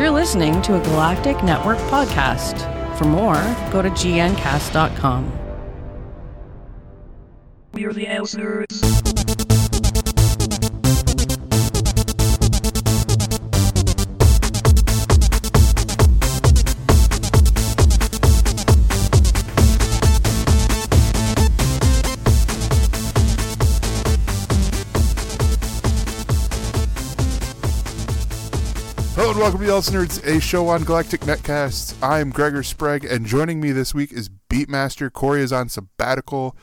[0.00, 2.56] You're listening to a Galactic Network podcast.
[2.96, 3.34] For more,
[3.70, 5.30] go to gncast.com.
[7.74, 9.19] We're the Outsiders.
[29.40, 31.94] Welcome to ElseNerds, a show on Galactic Netcasts.
[32.06, 35.10] I'm Gregor Sprague, and joining me this week is Beatmaster.
[35.10, 36.54] Corey is on sabbatical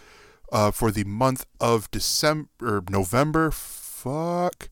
[0.52, 3.50] uh, for the month of December, or November.
[3.50, 4.70] Fuck.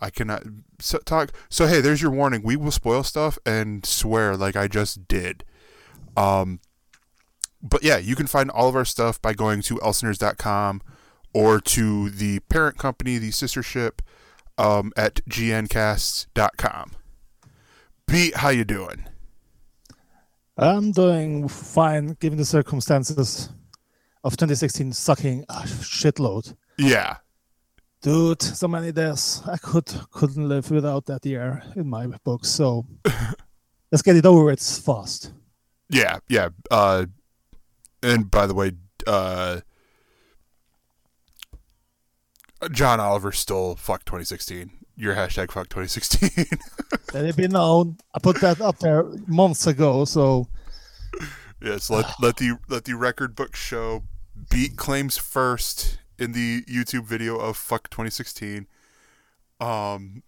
[0.00, 0.42] I cannot
[0.80, 1.30] so, talk.
[1.48, 2.42] So, hey, there's your warning.
[2.42, 5.44] We will spoil stuff and swear like I just did.
[6.16, 6.58] Um,
[7.62, 10.82] but yeah, you can find all of our stuff by going to elsenerds.com
[11.32, 14.02] or to the parent company, the sister ship,
[14.58, 16.90] um, at gncasts.com.
[18.06, 19.06] Beat, how you doing?
[20.56, 23.48] I'm doing fine given the circumstances
[24.22, 26.54] of 2016 sucking a shitload.
[26.78, 27.16] Yeah,
[28.04, 29.40] Dude, so many deaths.
[29.46, 32.44] I could couldn't live without that year in my book.
[32.44, 32.84] So
[33.90, 34.50] let's get it over.
[34.52, 35.32] It's fast.
[35.88, 36.50] yeah, yeah.
[36.70, 37.06] Uh,
[38.02, 38.72] and by the way,
[39.06, 39.60] uh,
[42.70, 44.70] John Oliver stole fuck 2016.
[44.96, 46.46] Your hashtag fuck 2016.
[47.12, 47.96] Let it be known.
[48.14, 50.04] I put that up there months ago.
[50.04, 50.48] So
[51.60, 54.04] yes, let let the let the record book show.
[54.50, 58.66] Beat claims first in the YouTube video of fuck 2016.
[59.60, 60.22] Um,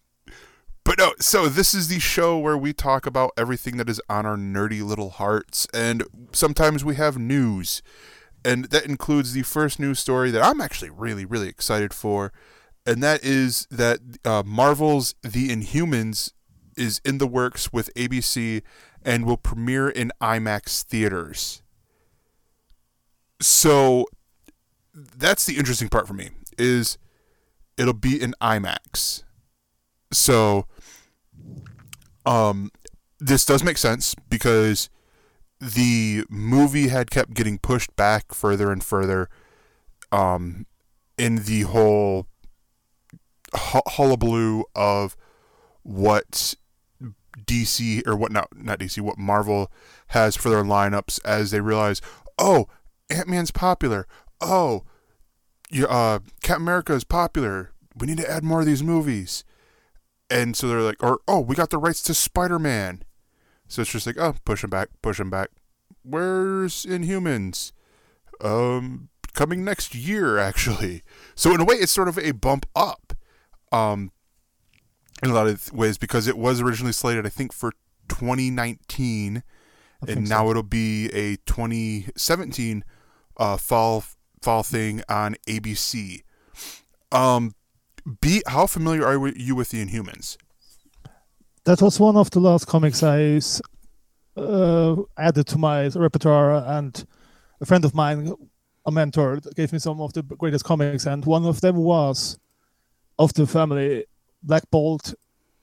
[0.85, 4.25] but no, so this is the show where we talk about everything that is on
[4.25, 7.83] our nerdy little hearts, and sometimes we have news,
[8.45, 12.33] and that includes the first news story that I'm actually really, really excited for,
[12.87, 16.33] and that is that uh, Marvel's The Inhumans
[16.77, 18.63] is in the works with ABC
[19.05, 21.63] and will premiere in IMAX theaters.
[23.41, 24.07] So
[24.95, 26.97] that's the interesting part for me is
[27.77, 29.25] it'll be in IMAX.
[30.13, 30.67] So
[32.25, 32.71] um
[33.19, 34.91] this does make sense because
[35.61, 39.29] the movie had kept getting pushed back further and further
[40.13, 40.67] um
[41.19, 42.27] in the whole
[43.57, 45.17] hullabaloo of
[45.83, 46.55] what
[47.47, 49.71] DC or what not not DC what Marvel
[50.09, 52.01] has for their lineups as they realize
[52.39, 52.67] oh
[53.11, 54.07] Ant-Man's popular
[54.41, 54.85] oh,
[55.89, 57.73] uh, Captain America is popular.
[57.97, 59.45] We need to add more of these movies.
[60.29, 63.03] And so they're like, or, oh, we got the rights to Spider Man.
[63.69, 65.51] So it's just like, oh, push them back, push them back.
[66.03, 67.73] Where's Inhumans?
[68.41, 71.03] Um, coming next year, actually.
[71.35, 73.06] So in a way, it's sort of a bump up.
[73.77, 74.13] Um,
[75.23, 77.73] in a lot of ways because it was originally slated, I think, for
[78.09, 79.43] 2019,
[80.07, 80.35] I and so.
[80.35, 82.85] now it'll be a 2017
[83.39, 84.05] uh, fall
[84.43, 86.23] fall thing on ABC.
[87.11, 87.55] Um,
[88.21, 90.37] B, how familiar are you with the Inhumans?
[91.67, 93.41] that was one of the last comics I
[94.37, 97.05] uh, added to my repertoire, and
[97.61, 98.33] a friend of mine,
[98.87, 102.39] a mentor, gave me some of the greatest comics, and one of them was
[103.19, 104.05] of the family
[104.43, 105.15] Black Bolt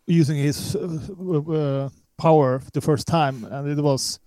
[0.05, 4.19] using his uh, uh, power the first time, and it was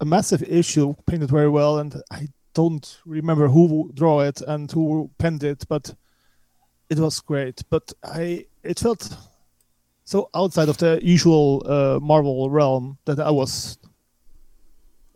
[0.00, 5.10] a massive issue, painted very well, and I don't remember who drew it and who
[5.18, 5.94] penned it, but
[6.90, 7.62] it was great.
[7.70, 9.16] But I, it felt
[10.04, 13.78] so outside of the usual uh, Marvel realm that I was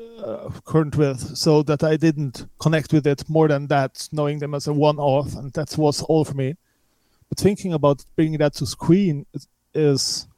[0.01, 4.55] uh, current with, so that I didn't connect with it more than that, knowing them
[4.55, 6.55] as a one-off, and that was all for me.
[7.29, 10.29] But thinking about bringing that to screen is, is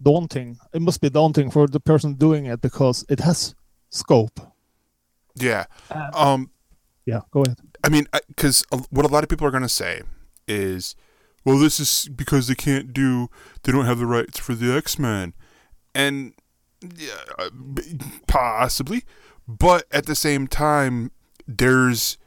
[0.00, 0.58] daunting.
[0.72, 3.54] It must be daunting for the person doing it because it has
[3.90, 4.40] scope.
[5.34, 5.66] Yeah.
[6.14, 6.50] Um,
[7.06, 7.58] Yeah, go ahead.
[7.82, 10.02] I mean, because what a lot of people are going to say
[10.46, 10.94] is,
[11.44, 13.30] well, this is because they can't do,
[13.62, 15.32] they don't have the rights for the X Men.
[15.94, 16.34] And
[16.82, 17.48] yeah, uh,
[18.26, 19.04] possibly.
[19.46, 21.10] But at the same time,
[21.46, 22.18] there's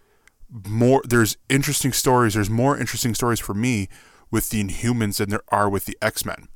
[0.68, 2.34] more, there's interesting stories.
[2.34, 3.88] There's more interesting stories for me
[4.30, 6.48] with the Inhumans than there are with the X Men.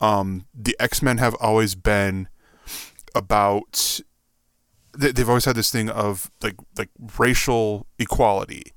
[0.00, 2.28] Um, the X Men have always been
[3.14, 4.00] about
[4.96, 8.72] they- they've always had this thing of like like racial equality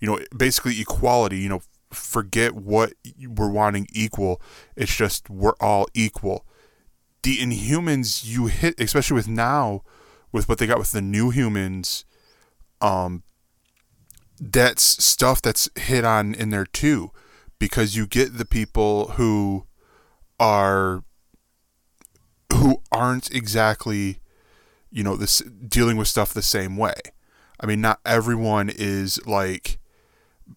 [0.00, 1.60] you know basically equality you know
[1.90, 2.92] forget what
[3.28, 4.40] we're wanting equal
[4.76, 6.44] it's just we're all equal
[7.22, 9.82] the inhumans you hit especially with now
[10.32, 12.04] with what they got with the new humans
[12.80, 13.22] um
[14.40, 17.10] that's stuff that's hit on in there too
[17.58, 19.64] because you get the people who
[20.40, 21.04] are
[22.52, 24.18] who aren't exactly
[24.90, 26.94] you know this dealing with stuff the same way.
[27.60, 29.78] I mean, not everyone is like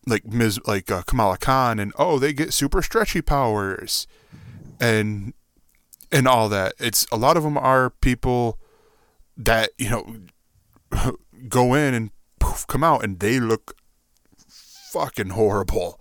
[0.05, 0.59] like Ms.
[0.65, 4.07] like uh, Kamala Khan and oh they get super stretchy powers
[4.79, 5.33] and
[6.11, 6.73] and all that.
[6.79, 8.59] It's a lot of them are people
[9.35, 11.15] that you know
[11.47, 12.11] go in and
[12.57, 13.75] poof, come out and they look
[14.91, 15.99] fucking horrible.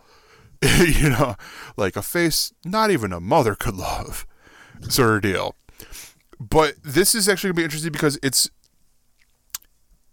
[0.78, 1.36] you know,
[1.76, 4.26] like a face not even a mother could love,
[4.88, 5.54] sort of deal.
[6.40, 8.50] But this is actually gonna be interesting because it's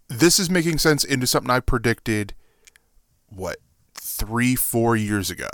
[0.08, 2.34] this is making sense into something I predicted.
[3.28, 3.56] What
[3.94, 5.48] three, four years ago,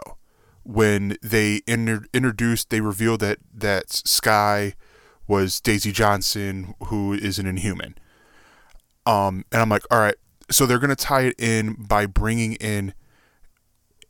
[0.64, 4.74] when they inter- introduced, they revealed that that Skye
[5.26, 7.94] was Daisy Johnson, who is an Inhuman.
[9.06, 10.16] Um, and I'm like, all right,
[10.50, 12.94] so they're gonna tie it in by bringing in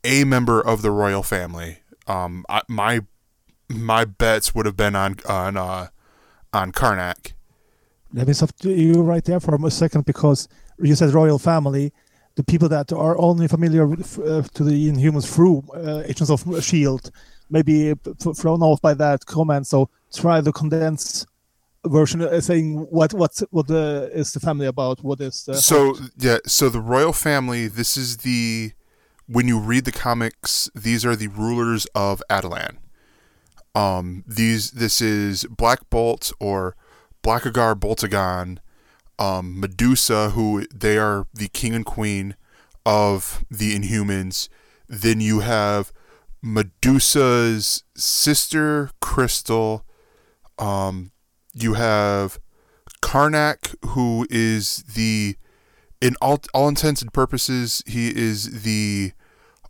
[0.03, 1.79] a member of the royal family.
[2.07, 3.01] Um, I, my
[3.69, 5.87] my bets would have been on on uh,
[6.53, 7.33] on Karnak.
[8.13, 10.47] Let me stop you right there for a second because
[10.79, 11.93] you said royal family.
[12.35, 16.63] The people that are only familiar with, uh, to the Inhumans through uh, Agents of
[16.63, 17.11] Shield
[17.49, 17.93] may be
[18.35, 19.67] thrown off by that comment.
[19.67, 21.27] So try to condensed
[21.85, 25.03] version, uh, saying what what's what the, is the family about?
[25.03, 27.67] What is the So yeah, so the royal family.
[27.67, 28.73] This is the
[29.27, 32.77] when you read the comics, these are the rulers of Attilan.
[33.73, 36.75] Um, these this is Black Bolt or
[37.23, 38.57] Blackagar Boltagon,
[39.17, 42.35] um, Medusa, who they are the king and queen
[42.85, 44.49] of the Inhumans.
[44.89, 45.93] Then you have
[46.41, 49.85] Medusa's sister Crystal.
[50.59, 51.10] Um,
[51.53, 52.39] you have
[53.01, 55.35] Karnak, who is the,
[56.01, 59.11] in all all intents and purposes, he is the,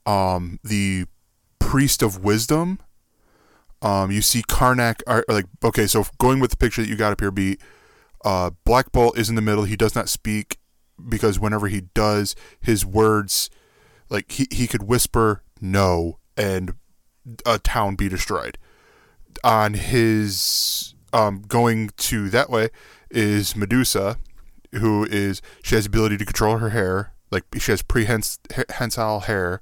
[0.05, 1.05] um, the
[1.59, 2.79] priest of wisdom.
[3.81, 7.11] Um, you see Karnak, are, like okay, so going with the picture that you got
[7.11, 7.57] up here, be,
[8.23, 9.63] uh, Black Bolt is in the middle.
[9.63, 10.57] He does not speak
[11.09, 13.49] because whenever he does, his words,
[14.09, 16.75] like he he could whisper no and
[17.45, 18.57] a town be destroyed.
[19.43, 22.69] On his um, going to that way
[23.09, 24.17] is Medusa,
[24.73, 29.61] who is she has the ability to control her hair, like she has prehensile hair.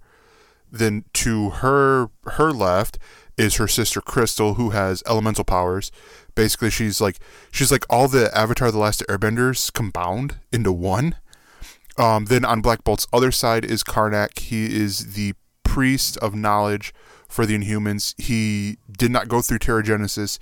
[0.71, 2.99] Then to her her left
[3.37, 5.91] is her sister Crystal, who has elemental powers.
[6.35, 7.19] Basically, she's like
[7.51, 11.15] she's like all the Avatar: The Last Airbenders combined into one.
[11.97, 14.39] Um, then on Black Bolt's other side is Karnak.
[14.39, 16.93] He is the priest of knowledge
[17.27, 18.19] for the Inhumans.
[18.21, 20.39] He did not go through Terrigenesis,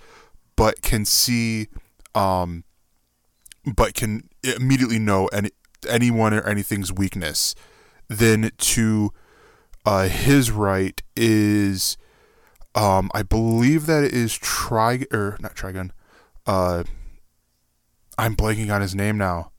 [0.57, 1.68] but can see,
[2.13, 2.65] um,
[3.65, 5.51] but can immediately know any
[5.88, 7.56] anyone or anything's weakness.
[8.09, 9.12] Then to
[9.86, 11.98] uh, his right is,
[12.75, 15.92] um, I believe that it is Tri or not Trigon.
[16.45, 16.83] Uh,
[18.18, 19.51] I'm blanking on his name now.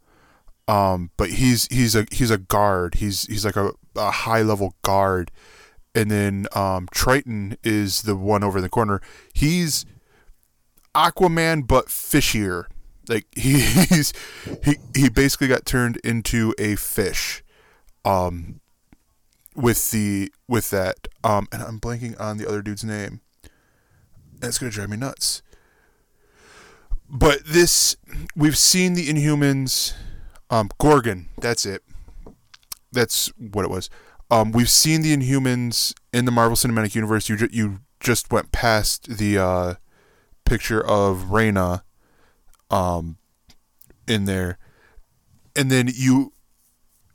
[0.66, 2.96] Um, but he's he's a he's a guard.
[2.96, 5.30] He's he's like a, a high level guard.
[5.94, 9.00] And then um, Triton is the one over in the corner.
[9.32, 9.86] He's
[10.94, 12.66] Aquaman but fishier.
[13.08, 14.12] Like he's
[14.64, 17.42] he he basically got turned into a fish.
[18.04, 18.60] Um,
[19.54, 21.08] with the with that.
[21.24, 23.20] Um, and I'm blanking on the other dude's name.
[24.38, 25.42] That's gonna drive me nuts.
[27.10, 27.96] But this,
[28.36, 29.94] we've seen the Inhumans
[30.50, 31.82] um, Gorgon, that's it.
[32.92, 33.90] That's what it was.
[34.30, 37.28] Um, we've seen the Inhumans in the Marvel Cinematic Universe.
[37.28, 39.74] You ju- you just went past the uh,
[40.48, 41.82] picture of Raina,
[42.70, 43.18] um,
[44.06, 44.58] in there,
[45.54, 46.32] and then you,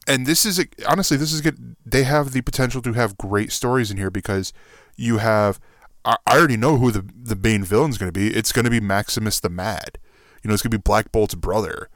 [0.08, 1.76] and this is honestly this is good.
[1.86, 4.54] They have the potential to have great stories in here because
[4.96, 5.60] you have.
[6.06, 8.36] I, already know who the the main villain's going to be.
[8.36, 9.98] It's going to be Maximus the Mad.
[10.44, 11.90] You know, it's going to be Black Bolt's brother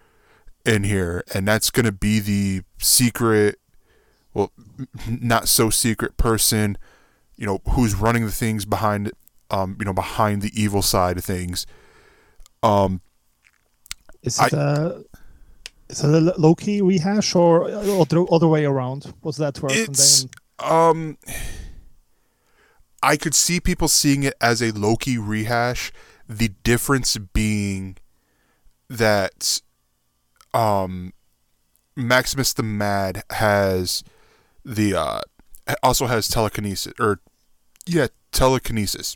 [0.67, 3.59] in here, and that's going to be the secret,
[4.33, 4.51] well,
[5.07, 6.77] not so secret person,
[7.35, 9.11] you know, who's running the things behind,
[9.49, 11.65] um, you know, behind the evil side of things.
[12.63, 13.01] Um,
[14.23, 15.03] Is it a
[15.89, 19.13] is it a low key rehash or other other way around?
[19.23, 20.25] Was that and it's
[20.59, 21.17] um,
[23.01, 25.91] I could see people seeing it as a Loki rehash.
[26.27, 27.97] The difference being
[28.89, 29.61] that
[30.53, 31.13] um,
[31.95, 34.03] Maximus the Mad has
[34.65, 35.21] the uh,
[35.81, 37.19] also has telekinesis or
[37.85, 39.15] yeah telekinesis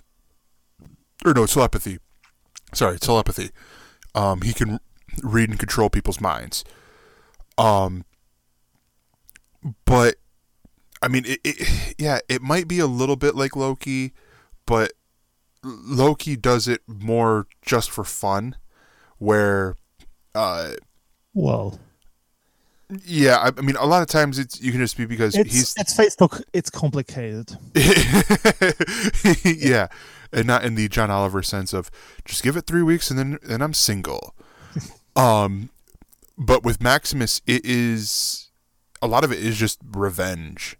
[1.25, 1.99] or no telepathy.
[2.73, 3.51] Sorry, telepathy.
[4.15, 4.79] Um, he can
[5.23, 6.63] read and control people's minds.
[7.57, 8.05] Um,
[9.85, 10.15] but
[11.01, 14.13] I mean, it, it yeah, it might be a little bit like Loki,
[14.65, 14.93] but
[15.63, 18.55] Loki does it more just for fun,
[19.17, 19.75] where,
[20.33, 20.71] uh,
[21.33, 21.79] Well,
[23.05, 25.53] yeah, I, I mean, a lot of times it's you can just be because it's
[25.53, 26.41] he's it's Facebook.
[26.53, 27.55] It's complicated.
[29.45, 29.87] yeah,
[30.33, 31.91] and not in the John Oliver sense of
[32.25, 34.35] just give it three weeks and then then I'm single.
[35.15, 35.69] um,
[36.37, 38.49] but with Maximus, it is
[39.01, 40.77] a lot of it is just revenge.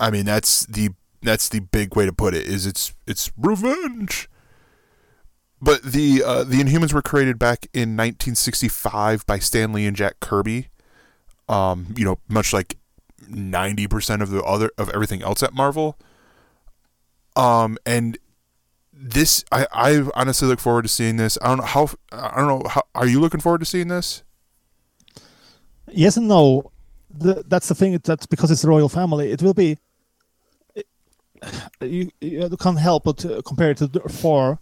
[0.00, 0.90] I mean, that's the
[1.22, 2.46] that's the big way to put it.
[2.46, 4.28] Is it's it's revenge.
[5.60, 10.20] But the uh, the Inhumans were created back in 1965 by Stan Lee and Jack
[10.20, 10.68] Kirby.
[11.48, 12.76] Um, you know, much like
[13.22, 15.98] 90% of the other of everything else at Marvel.
[17.38, 18.18] Um, and
[18.92, 21.38] this I, I honestly look forward to seeing this.
[21.40, 24.24] I don't know how I don't know how are you looking forward to seeing this?
[25.86, 26.72] Yes and no.
[27.10, 27.98] The, that's the thing.
[28.04, 29.30] That's because it's the royal family.
[29.30, 29.78] It will be.
[31.80, 34.58] You, you can't help but uh, compare it to the four,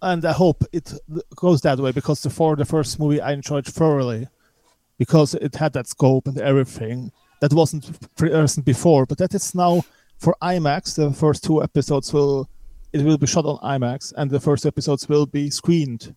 [0.00, 0.92] and I hope it
[1.34, 4.28] goes that way because the four, the first movie, I enjoyed thoroughly,
[4.96, 7.84] because it had that scope and everything that wasn't
[8.16, 9.06] present before.
[9.06, 9.82] But that is now
[10.18, 10.94] for IMAX.
[10.94, 12.48] The first two episodes will
[12.92, 16.14] it will be shot on IMAX, and the first episodes will be screened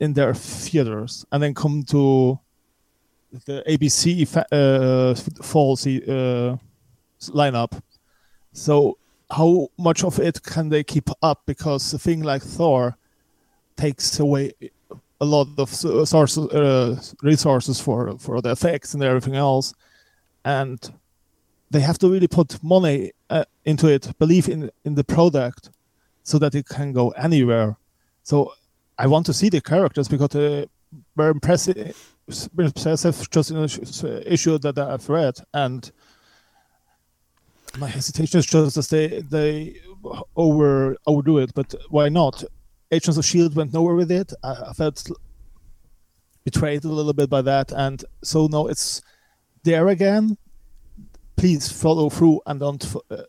[0.00, 2.38] in their theaters, and then come to
[3.46, 6.56] the ABC uh, fall uh,
[7.32, 7.80] lineup.
[8.52, 8.98] So
[9.30, 11.42] how much of it can they keep up?
[11.46, 12.96] Because a thing like Thor
[13.76, 14.52] takes away
[15.20, 19.74] a lot of sources, uh, resources for for the effects and everything else,
[20.44, 20.92] and
[21.70, 25.70] they have to really put money uh, into it, believe in in the product,
[26.22, 27.76] so that it can go anywhere.
[28.22, 28.52] So
[28.98, 30.66] I want to see the characters because uh,
[31.16, 31.96] they're impressive,
[32.58, 35.90] impressive just in sh- issue that I've read, and
[37.78, 39.80] my hesitation is just that they they
[40.36, 41.54] over overdo it.
[41.54, 42.44] But why not?
[42.90, 44.32] Agents of Shield went nowhere with it.
[44.42, 45.10] I, I felt
[46.44, 49.02] betrayed a little bit by that, and so now it's
[49.64, 50.38] there again.
[51.38, 53.22] Please follow through and don't uh,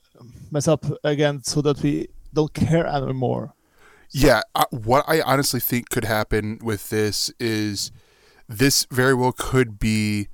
[0.51, 3.54] mess up again, so that we don't care anymore.
[4.12, 7.92] Yeah, what I honestly think could happen with this is
[8.48, 10.28] this very well could be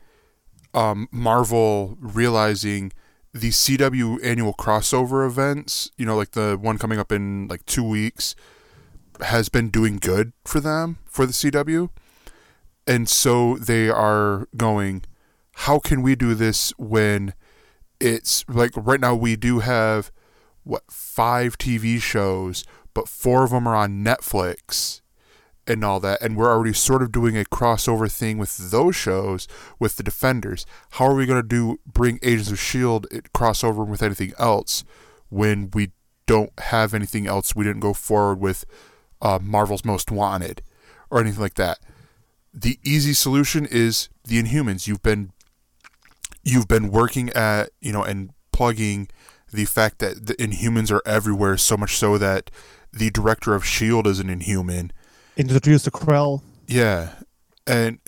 [0.74, 2.94] um, Marvel realizing
[3.34, 7.84] the CW annual crossover events, you know, like the one coming up in like two
[7.84, 8.34] weeks,
[9.20, 11.90] has been doing good for them, for the CW.
[12.88, 15.04] And so they are going,
[15.54, 17.34] how can we do this when
[18.00, 20.12] it's like right now we do have
[20.64, 25.02] what five TV shows, but four of them are on Netflix
[25.68, 29.48] and all that, and we're already sort of doing a crossover thing with those shows
[29.80, 30.66] with the Defenders.
[30.92, 34.84] How are we going to do bring Agents of Shield crossover with anything else
[35.30, 35.92] when we
[36.28, 37.56] don't have anything else?
[37.56, 38.66] We didn't go forward with
[39.22, 40.62] uh, Marvel's Most Wanted
[41.10, 41.80] or anything like that.
[42.54, 44.88] The easy solution is the Inhumans.
[44.88, 45.32] You've been
[46.46, 49.10] you've been working at you know and plugging
[49.52, 52.50] the fact that the Inhumans are everywhere, so much so that
[52.94, 54.92] the director of Shield is an Inhuman.
[55.36, 56.42] Introduced the Krell.
[56.68, 57.14] Yeah,
[57.68, 58.00] and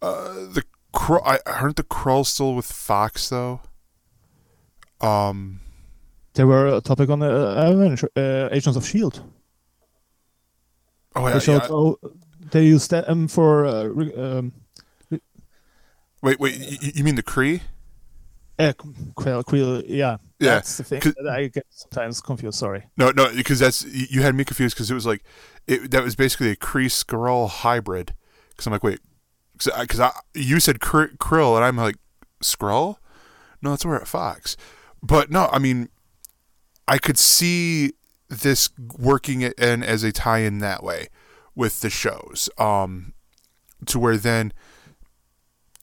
[0.00, 1.22] uh, the Krull.
[1.24, 3.60] I aren't the Krulls still with Fox though.
[5.00, 5.60] Um.
[6.34, 9.22] They were a topic on the uh, uh, Agents of Shield.
[11.14, 11.34] Oh yeah.
[11.34, 11.68] they showed yeah.
[11.70, 11.98] oh,
[12.50, 13.84] they used them for uh,
[14.16, 14.52] um,
[16.22, 16.56] Wait, wait.
[16.82, 17.62] You, you mean the Kree?
[18.58, 18.72] uh,
[19.16, 20.18] Krell, Krell, yeah.
[20.38, 22.58] Yeah, That's the thing that I get sometimes confused.
[22.58, 22.84] Sorry.
[22.96, 25.22] No, no, because that's you had me confused because it was like
[25.66, 28.14] it, that was basically a Kree Skrull hybrid.
[28.50, 29.00] Because I'm like, wait,
[29.52, 31.96] because I, you said Kr- Krill and I'm like
[32.42, 32.96] Skrull.
[33.62, 34.56] No, that's where at Fox.
[35.00, 35.88] But no, I mean,
[36.88, 37.92] I could see
[38.28, 41.08] this working in as a tie-in that way
[41.54, 43.12] with the shows, um,
[43.86, 44.52] to where then,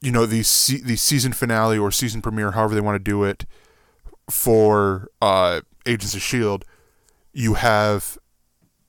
[0.01, 3.23] you know, the se- the season finale or season premiere, however they want to do
[3.23, 3.45] it,
[4.29, 6.65] for uh, Agents of Shield,
[7.33, 8.17] you have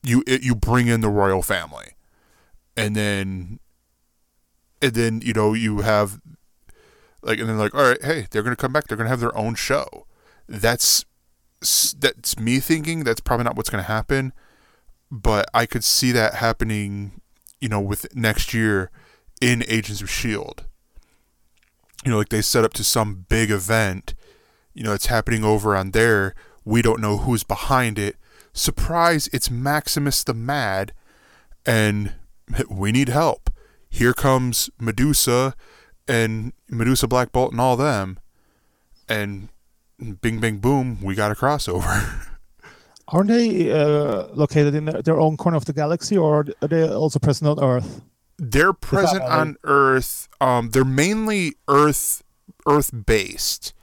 [0.03, 1.95] you it, you bring in the royal family,
[2.77, 3.59] and then
[4.81, 6.19] and then you know you have
[7.21, 8.87] like and then like all right, hey, they're gonna come back.
[8.87, 10.07] They're gonna have their own show.
[10.47, 11.05] That's
[11.99, 13.03] that's me thinking.
[13.03, 14.33] That's probably not what's gonna happen,
[15.11, 17.21] but I could see that happening.
[17.59, 18.89] You know, with next year
[19.39, 20.65] in Agents of Shield.
[22.03, 24.15] You know, like they set up to some big event
[24.73, 26.33] you know, it's happening over on there.
[26.63, 28.15] We don't know who's behind it.
[28.53, 30.93] Surprise, it's Maximus the Mad,
[31.65, 32.13] and
[32.69, 33.49] we need help.
[33.89, 35.55] Here comes Medusa
[36.07, 38.19] and Medusa Black Bolt and all them.
[39.09, 39.49] And
[40.21, 42.27] bing, bing, boom, we got a crossover.
[43.09, 46.87] Aren't they uh, located in their, their own corner of the galaxy, or are they
[46.89, 48.01] also present on Earth?
[48.43, 50.27] They're present on Earth.
[50.41, 52.23] Um, they're mainly Earth
[52.65, 53.73] Earth based.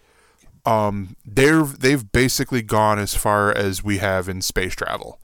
[0.67, 5.21] Um, they're they've basically gone as far as we have in space travel,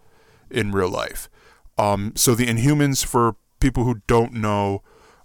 [0.50, 1.28] in real life.
[1.76, 4.82] Um, so the Inhumans, for people who don't know,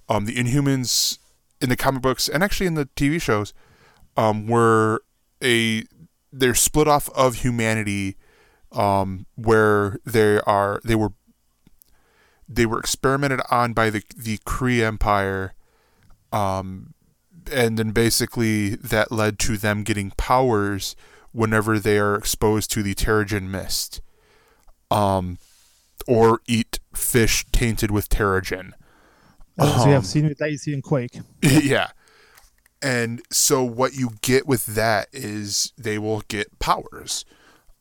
[0.10, 1.20] um, the Inhumans
[1.62, 3.54] in the comic books and actually in the TV shows,
[4.18, 5.04] um, were
[5.44, 5.84] a
[6.34, 8.18] they're split off of humanity,
[8.72, 11.14] um, where they are they were
[12.50, 15.54] they were experimented on by the the Kree Empire,
[16.32, 16.94] um,
[17.52, 20.96] and then basically that led to them getting powers
[21.32, 24.02] whenever they are exposed to the Terrigen mist,
[24.90, 25.38] um,
[26.08, 28.72] or eat fish tainted with Terrigen.
[29.60, 31.20] As we Um, have seen with Daisy and Quake.
[31.42, 31.92] yeah.
[32.82, 37.26] And so what you get with that is they will get powers.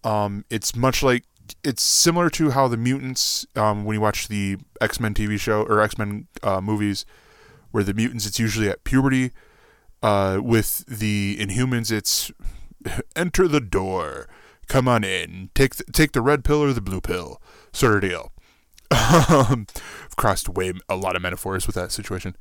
[0.02, 1.24] Um, it's much like
[1.64, 5.80] it's similar to how the mutants um, when you watch the X-Men TV show or
[5.80, 7.04] X-Men uh, movies
[7.70, 9.32] where the mutants it's usually at puberty
[10.02, 12.30] uh, with the Inhumans it's
[13.16, 14.28] enter the door
[14.66, 17.40] come on in take the, take the red pill or the blue pill
[17.72, 18.32] sort of deal
[18.90, 19.66] um,
[20.04, 22.36] I've crossed way a lot of metaphors with that situation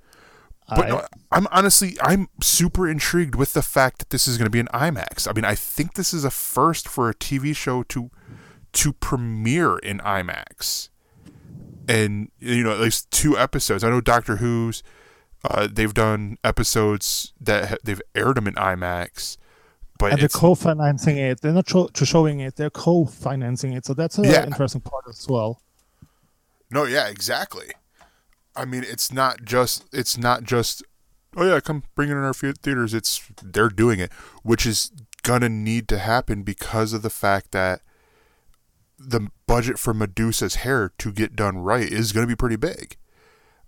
[0.69, 4.47] but I- no, I'm honestly, I'm super intrigued with the fact that this is going
[4.47, 5.27] to be an IMAX.
[5.27, 8.11] I mean, I think this is a first for a TV show to
[8.73, 10.89] to premiere in IMAX,
[11.87, 13.83] and you know, at least two episodes.
[13.83, 14.83] I know Doctor Who's,
[15.43, 19.37] uh, they've done episodes that ha- they've aired them in IMAX,
[19.99, 21.41] but and they're co-financing it.
[21.41, 23.85] They're not showing it; they're co-financing it.
[23.85, 24.45] So that's an Yeah.
[24.45, 25.61] interesting part as well.
[26.69, 27.71] no, yeah, exactly.
[28.55, 30.83] I mean, it's not just it's not just
[31.35, 32.93] oh yeah, come bring it in our the- theaters.
[32.93, 34.11] It's they're doing it,
[34.43, 34.91] which is
[35.23, 37.81] gonna need to happen because of the fact that
[38.97, 42.97] the budget for Medusa's hair to get done right is gonna be pretty big.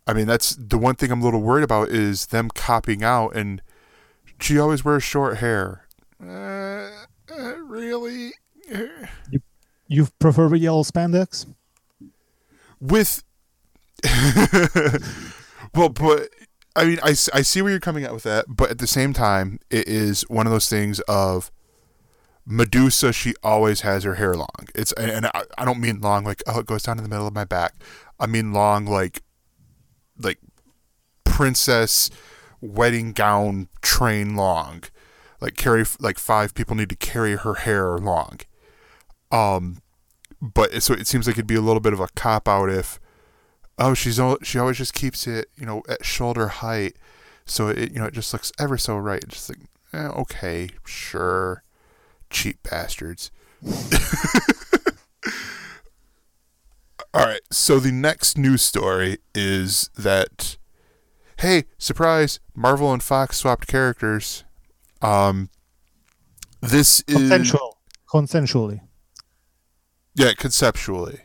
[0.07, 3.35] I mean, that's the one thing I'm a little worried about is them copying out,
[3.35, 3.61] and
[4.39, 5.87] she always wears short hair.
[6.21, 6.89] Uh,
[7.31, 8.33] uh, really?
[8.67, 9.41] You
[9.87, 11.45] you prefer yellow spandex?
[12.79, 13.23] with
[15.75, 16.29] well but
[16.75, 19.13] i mean I, I see where you're coming at with that but at the same
[19.13, 21.51] time it is one of those things of
[22.51, 24.67] medusa she always has her hair long.
[24.73, 27.27] It's and I, I don't mean long like oh it goes down in the middle
[27.27, 27.75] of my back.
[28.19, 29.21] I mean long like
[30.17, 30.39] like
[31.23, 32.09] princess
[32.59, 34.83] wedding gown train long.
[35.39, 38.39] Like carry like five people need to carry her hair long.
[39.31, 39.83] Um
[40.41, 42.99] but so it seems like it'd be a little bit of a cop out if
[43.77, 46.97] oh she's she always just keeps it you know at shoulder height.
[47.45, 49.23] So it you know it just looks ever so right.
[49.27, 49.59] Just like
[49.93, 51.63] eh, okay sure
[52.29, 53.31] cheap bastards
[57.13, 60.57] all right so the next news story is that
[61.39, 64.43] hey surprise marvel and fox swapped characters
[65.01, 65.49] um
[66.61, 67.77] this is Consensual.
[68.11, 68.81] Consensually.
[70.13, 71.21] yeah, conceptually.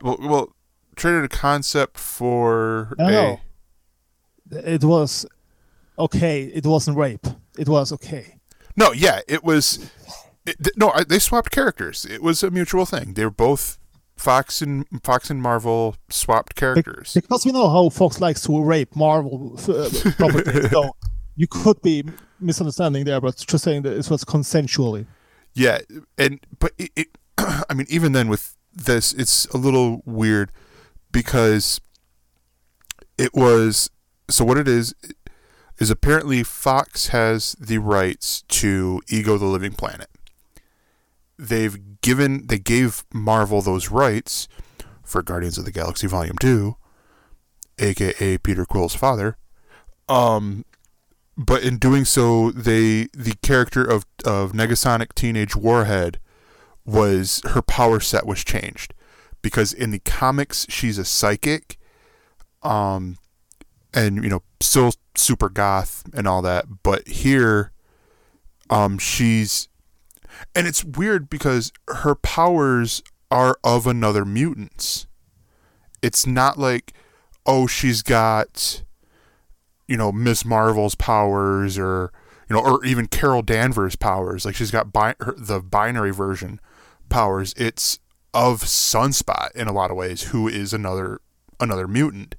[0.00, 0.56] Well, well,
[0.96, 3.10] traded a concept for No, a.
[3.10, 3.40] no.
[4.64, 5.26] It was
[5.98, 6.44] okay.
[6.44, 7.26] It wasn't rape.
[7.58, 8.35] It was okay.
[8.76, 9.90] No, yeah, it was.
[10.46, 12.04] It, th- no, I, they swapped characters.
[12.04, 13.14] It was a mutual thing.
[13.14, 13.78] They were both
[14.16, 17.14] Fox and Fox and Marvel swapped characters.
[17.14, 19.88] Because we know how Fox likes to rape Marvel uh,
[20.70, 20.96] so
[21.36, 22.04] you could be
[22.40, 25.06] misunderstanding there, but just saying that it was consensually.
[25.54, 25.78] Yeah,
[26.18, 27.08] and but it, it
[27.38, 30.52] I mean, even then with this, it's a little weird
[31.12, 31.80] because
[33.18, 33.90] it was
[34.28, 34.94] so what it is
[35.78, 40.08] is apparently Fox has the rights to Ego the Living Planet.
[41.38, 44.48] They've given they gave Marvel those rights
[45.02, 46.76] for Guardians of the Galaxy Volume 2,
[47.78, 49.36] aka Peter Quill's father.
[50.08, 50.64] Um
[51.36, 56.18] but in doing so, they the character of of Negasonic Teenage Warhead
[56.86, 58.94] was her power set was changed
[59.42, 61.78] because in the comics she's a psychic,
[62.62, 63.18] um,
[63.96, 67.72] and you know still super goth and all that, but here,
[68.70, 69.68] um, she's
[70.54, 75.06] and it's weird because her powers are of another mutant's.
[76.02, 76.92] It's not like,
[77.46, 78.84] oh, she's got
[79.88, 82.12] you know Miss Marvel's powers or
[82.48, 84.44] you know or even Carol Danvers powers.
[84.44, 86.60] Like she's got bi- her, the binary version
[87.08, 87.54] powers.
[87.56, 87.98] It's
[88.34, 91.22] of Sunspot in a lot of ways who is another
[91.58, 92.34] another mutant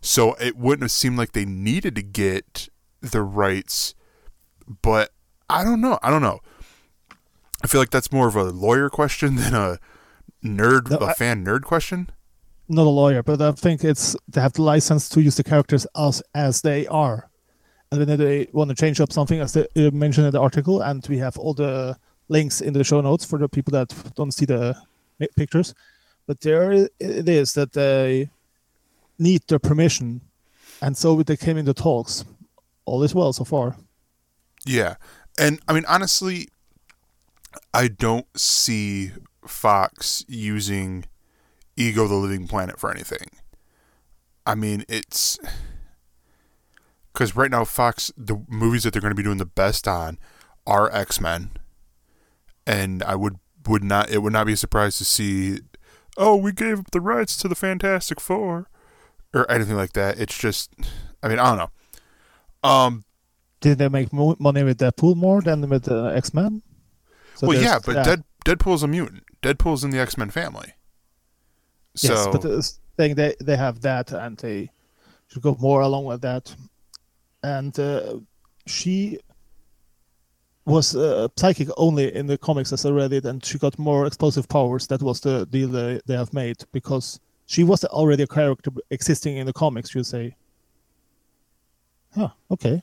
[0.00, 2.68] so it wouldn't have seemed like they needed to get
[3.00, 3.94] the rights
[4.82, 5.10] but
[5.48, 6.40] I don't know I don't know
[7.62, 9.78] I feel like that's more of a lawyer question than a
[10.44, 12.10] nerd, No, a I- fan nerd question.
[12.68, 15.86] not a lawyer, but I think it's they have the license to use the characters
[15.96, 17.28] as as they are,
[17.92, 21.04] and then they want to change up something as they mentioned in the article, and
[21.08, 21.96] we have all the
[22.28, 24.74] links in the show notes for the people that don't see the
[25.36, 25.74] pictures.
[26.26, 28.30] But there it is that they
[29.20, 30.22] need their permission,
[30.82, 32.24] and so they came into talks.
[32.84, 33.76] All is well so far.
[34.66, 34.96] Yeah.
[35.38, 36.48] And I mean, honestly,
[37.72, 39.12] I don't see
[39.46, 41.04] Fox using
[41.76, 43.30] Ego the Living Planet for anything.
[44.46, 45.38] I mean, it's.
[47.12, 50.18] Because right now, Fox, the movies that they're going to be doing the best on
[50.66, 51.50] are X Men.
[52.66, 55.58] And I would, would not, it would not be a surprise to see,
[56.16, 58.68] oh, we gave up the rights to the Fantastic Four
[59.32, 60.18] or anything like that.
[60.18, 60.72] It's just,
[61.22, 62.68] I mean, I don't know.
[62.68, 63.04] Um,
[63.60, 66.62] Did they make mo- money with Deadpool more than with uh, X Men?
[67.34, 68.04] So well, yeah, but that.
[68.04, 69.24] Dead, Deadpool's a mutant.
[69.42, 70.74] Deadpool's in the X Men family.
[71.94, 72.62] So yes, but the
[72.96, 74.70] thing they they have that, and they
[75.28, 76.54] should go more along with that.
[77.42, 78.18] And uh,
[78.66, 79.18] she
[80.66, 84.06] was uh, psychic only in the comics, as I read it, and she got more
[84.06, 84.86] explosive powers.
[84.88, 87.18] That was the deal they, they have made because
[87.50, 89.92] she was already a character existing in the comics.
[89.92, 90.36] You say,
[92.14, 92.28] huh?
[92.48, 92.80] Okay.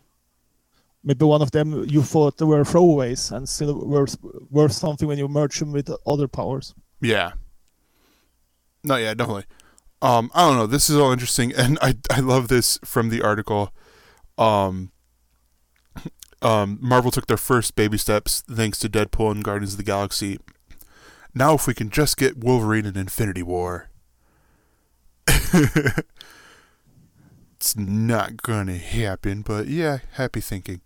[1.05, 4.07] Maybe one of them you thought were throwaways and still were
[4.51, 6.75] worth something when you merge them with other powers.
[6.99, 7.31] yeah,
[8.83, 9.45] no, yeah, definitely.
[10.01, 10.67] Um, I don't know.
[10.67, 13.73] This is all interesting, and I I love this from the article.
[14.37, 14.91] Um,
[16.41, 20.39] um, Marvel took their first baby steps thanks to Deadpool and Guardians of the Galaxy.
[21.33, 23.89] Now, if we can just get Wolverine in Infinity War,
[27.55, 29.41] it's not gonna happen.
[29.41, 30.81] But yeah, happy thinking.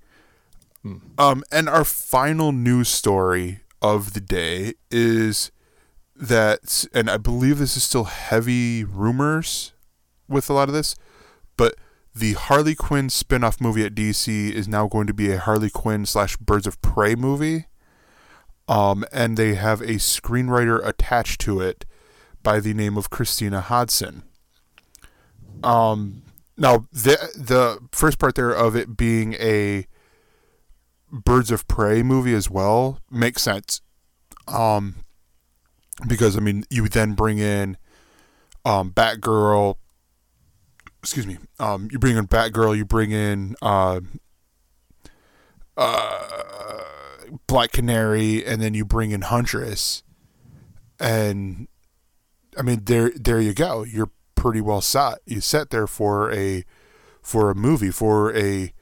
[1.18, 5.52] Um, and our final news story of the day is
[6.16, 9.74] that, and I believe this is still heavy rumors
[10.28, 10.96] with a lot of this,
[11.58, 11.76] but
[12.16, 16.06] the Harley Quinn spin-off movie at DC is now going to be a Harley Quinn
[16.06, 17.68] slash Birds of Prey movie.
[18.68, 21.86] Um, and they have a screenwriter attached to it
[22.44, 24.24] by the name of Christina Hodson.
[25.64, 26.24] Um,
[26.58, 29.86] now the the first part there of it being a
[31.12, 33.82] Birds of Prey movie as well makes sense.
[34.48, 34.96] Um,
[36.08, 37.78] because I mean, you then bring in
[38.66, 39.76] um, Batgirl.
[41.00, 41.38] Excuse me.
[41.60, 42.78] Um, you bring in Batgirl.
[42.78, 44.02] You bring in uh,
[45.76, 46.80] uh,
[47.48, 50.04] Black Canary, and then you bring in Huntress.
[51.00, 51.68] And
[52.58, 53.84] I mean, there, there you go.
[53.84, 55.20] You're pretty well set.
[55.26, 56.64] You set there for a,
[57.22, 58.74] for a movie, for a,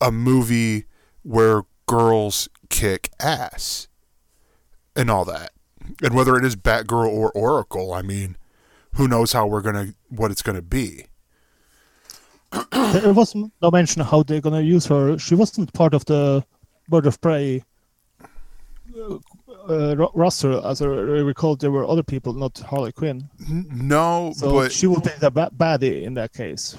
[0.00, 0.84] a movie
[1.22, 3.88] where girls kick ass,
[4.94, 5.52] and all that
[6.02, 8.36] and whether it is Batgirl or Oracle, I mean,
[8.94, 11.06] who knows how we're gonna what it's gonna be.
[12.72, 15.18] there was no mention how they're gonna use her.
[15.18, 16.44] She wasn't part of the
[16.88, 17.62] Bird of Prey
[18.98, 19.18] uh,
[19.68, 21.56] uh, roster, as I recall.
[21.56, 23.28] There were other people, not Harley Quinn.
[23.48, 26.76] No, So but she would be the ba- baddie in that case.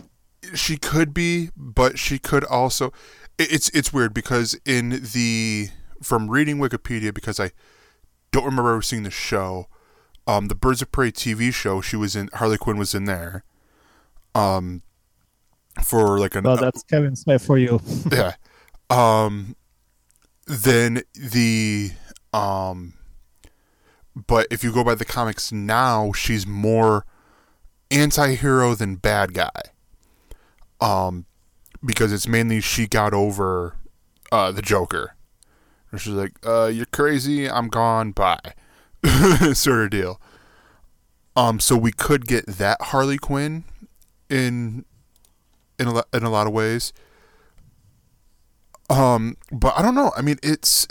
[0.55, 2.91] she could be, but she could also.
[3.37, 5.69] It's it's weird because in the
[6.01, 7.51] from reading Wikipedia because I
[8.31, 9.67] don't remember ever seeing the show.
[10.27, 12.29] Um, the Birds of Prey TV show, she was in.
[12.33, 13.43] Harley Quinn was in there.
[14.35, 14.83] Um,
[15.83, 17.79] for like an Well, that's Kevin Smith for you.
[18.11, 18.33] yeah.
[18.89, 19.55] Um
[20.45, 21.91] then the
[22.33, 22.93] um
[24.15, 27.05] but if you go by the comics now, she's more
[27.91, 29.61] anti-hero than bad guy.
[30.81, 31.25] Um
[31.83, 33.75] because it's mainly she got over
[34.31, 35.15] uh the Joker.
[35.91, 38.53] And she's like, "Uh you're crazy, I'm gone, bye."
[39.53, 40.21] sort of deal.
[41.35, 43.63] Um so we could get that Harley Quinn
[44.29, 44.85] in
[45.79, 46.93] in a, in a lot of ways.
[48.89, 50.11] Um, but I don't know.
[50.17, 50.87] I mean, it's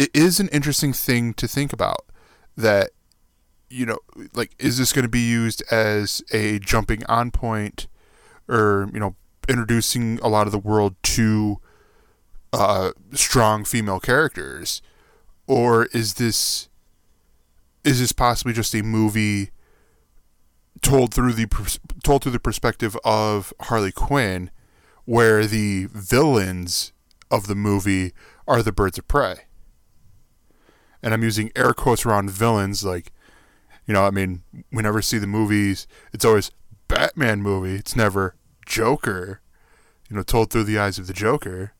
[0.00, 2.06] it is an interesting thing to think about.
[2.56, 2.90] That
[3.68, 3.98] you know,
[4.32, 7.86] like, is this going to be used as a jumping on point,
[8.48, 9.14] or you know,
[9.46, 11.60] introducing a lot of the world to
[12.52, 14.80] uh, strong female characters,
[15.46, 16.68] or is this
[17.84, 19.50] is this possibly just a movie
[20.80, 21.46] told through the
[22.02, 24.50] told through the perspective of Harley Quinn,
[25.04, 26.92] where the villains
[27.30, 28.12] of the movie
[28.48, 29.44] are the birds of prey.
[31.02, 33.12] And I'm using air quotes around villains, like,
[33.86, 35.86] you know, I mean, we never see the movies.
[36.12, 36.50] It's always
[36.88, 37.74] Batman movie.
[37.74, 38.34] It's never
[38.66, 39.40] Joker,
[40.08, 41.72] you know, told through the eyes of the Joker,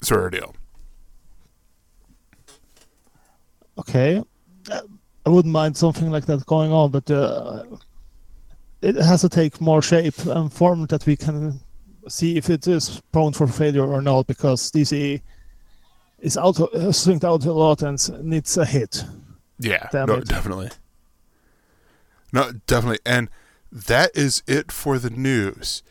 [0.00, 0.54] sort of deal.
[3.78, 4.22] okay,
[4.70, 7.64] I wouldn't mind something like that going on, but uh,
[8.82, 11.60] it has to take more shape and form that we can
[12.08, 15.20] see if it is prone for failure or not, because DC
[16.20, 19.04] is out, uh, swinged out a lot and needs a hit.
[19.58, 20.28] Yeah, Damn no, it.
[20.28, 20.70] definitely.
[22.32, 22.98] No, definitely.
[23.06, 23.30] And
[23.72, 25.82] that is it for the news.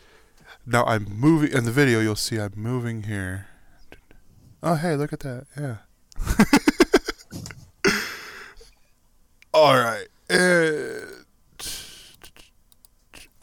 [0.65, 1.99] Now I'm moving in the video.
[1.99, 3.47] You'll see I'm moving here.
[4.63, 5.45] Oh, hey, look at that.
[5.55, 5.77] Yeah.
[9.53, 10.07] All right.
[10.29, 11.05] Uh,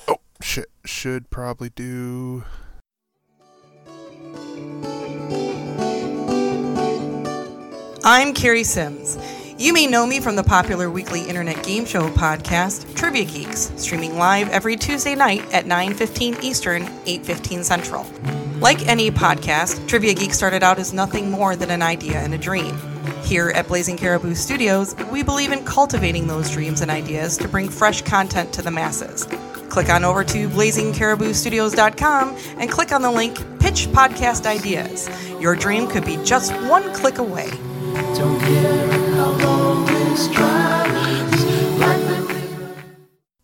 [0.09, 0.68] oh shit.
[0.85, 2.45] Should probably do.
[8.05, 9.17] I'm Carrie Sims.
[9.59, 14.19] You may know me from the popular weekly internet game show podcast Trivia Geeks, streaming
[14.19, 18.05] live every Tuesday night at 9:15 Eastern, 8:15 Central.
[18.59, 22.38] Like any podcast, Trivia Geeks started out as nothing more than an idea and a
[22.38, 22.77] dream.
[23.23, 27.69] Here at Blazing Caribou Studios, we believe in cultivating those dreams and ideas to bring
[27.69, 29.29] fresh content to the masses.
[29.69, 35.09] Click on over to blazingcariboustudios.com and click on the link Pitch Podcast Ideas.
[35.41, 37.49] Your dream could be just one click away.
[37.93, 40.89] Don't care how long this drive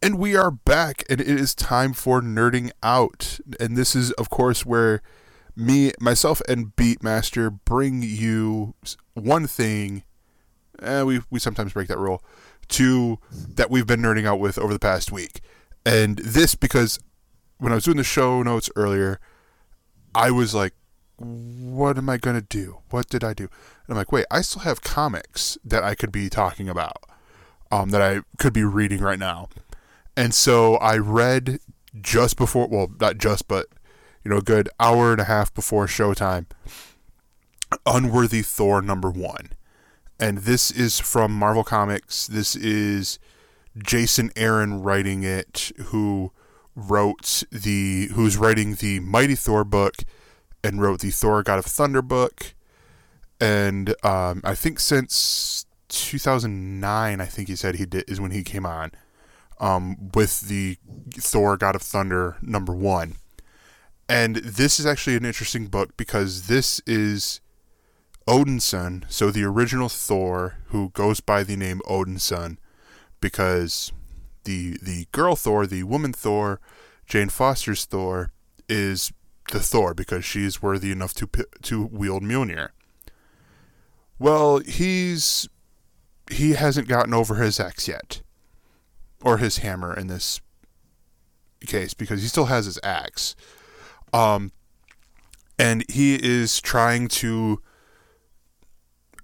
[0.01, 3.41] And we are back, and it is time for nerding out.
[3.61, 5.03] And this is, of course, where
[5.55, 8.75] me, myself, and Beatmaster bring you
[9.13, 10.05] one thing.
[10.81, 12.23] Eh, we we sometimes break that rule.
[12.69, 15.41] To that we've been nerding out with over the past week,
[15.85, 16.99] and this because
[17.59, 19.21] when I was doing the show notes earlier,
[20.15, 20.73] I was like,
[21.19, 22.79] "What am I gonna do?
[22.91, 26.13] What did I do?" And I'm like, "Wait, I still have comics that I could
[26.13, 27.05] be talking about,
[27.71, 29.49] um, that I could be reading right now."
[30.17, 31.61] And so I read
[32.01, 33.67] just before, well, not just, but
[34.25, 36.47] you know, a good hour and a half before showtime,
[37.87, 39.51] Unworthy Thor number one.
[40.21, 42.27] And this is from Marvel Comics.
[42.27, 43.19] This is
[43.77, 46.33] Jason Aaron writing it, who
[46.75, 49.97] wrote the, who's writing the Mighty Thor book
[50.63, 52.55] and wrote the Thor God of Thunder book.
[53.41, 58.43] And um, I think since 2009, I think he said he did, is when he
[58.43, 58.93] came on
[59.61, 60.79] um, with the
[61.13, 63.17] Thor God of Thunder number one.
[64.09, 67.41] And this is actually an interesting book because this is
[68.27, 72.59] Odinson, so the original Thor, who goes by the name Odinson,
[73.21, 73.93] because
[74.45, 76.61] the the girl Thor, the woman Thor,
[77.07, 78.31] Jane Foster's Thor,
[78.69, 79.13] is
[79.49, 81.29] the Thor because she's worthy enough to
[81.63, 82.71] to wield Mjolnir.
[84.19, 85.49] Well, he's
[86.31, 88.23] he hasn't gotten over his ex yet
[89.23, 90.41] or his hammer in this
[91.67, 93.35] case because he still has his axe.
[94.13, 94.53] Um,
[95.59, 97.61] and he is trying to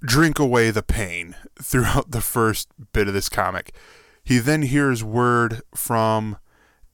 [0.02, 3.74] drink away the pain throughout the first bit of this comic.
[4.22, 6.38] He then hears word from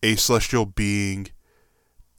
[0.03, 1.29] a celestial being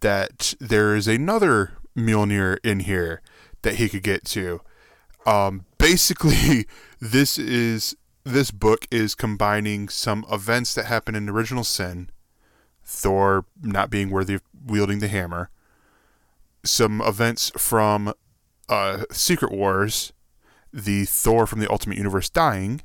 [0.02, 3.22] that there is another Mjolnir in here
[3.62, 4.62] that he could get to.
[5.26, 6.66] Um, basically,
[7.00, 12.10] this is this book is combining some events that happen in original sin,
[12.84, 15.50] Thor not being worthy of wielding the hammer,
[16.64, 18.14] some events from
[18.70, 20.14] uh, Secret Wars,
[20.72, 22.82] the Thor from the Ultimate Universe dying,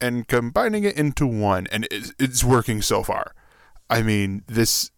[0.00, 3.34] and combining it into one, and it's, it's working so far.
[3.90, 4.90] I mean, this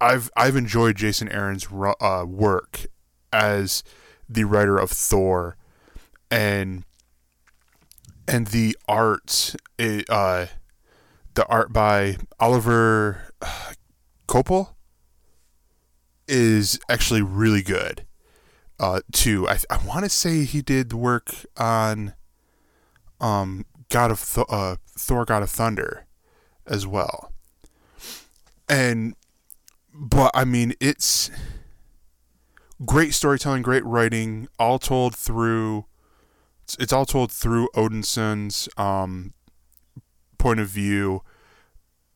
[0.00, 2.86] I've I've enjoyed Jason Aaron's uh, work
[3.32, 3.82] as
[4.28, 5.56] the writer of Thor,
[6.30, 6.84] and
[8.28, 10.46] and the art, eh, uh,
[11.34, 13.72] the art by Oliver uh,
[14.26, 14.74] Coipel
[16.26, 18.04] is actually really good.
[18.78, 22.14] Uh, too, I I want to say he did the work on,
[23.20, 26.06] um, God of Th- uh, Thor, God of Thunder,
[26.66, 27.32] as well.
[28.68, 29.14] And,
[29.98, 31.30] but I mean, it's
[32.84, 35.86] great storytelling, great writing, all told through.
[36.64, 39.32] It's, it's all told through Odinson's um,
[40.38, 41.22] point of view,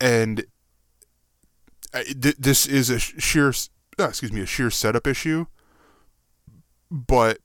[0.01, 0.45] and
[1.93, 3.53] th- this is a sheer,
[3.99, 5.47] uh, excuse me, a sheer setup issue,
[6.91, 7.39] but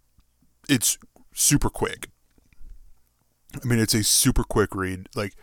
[0.68, 0.98] it's
[1.34, 2.10] super quick.
[3.64, 5.36] I mean, it's a super quick read, like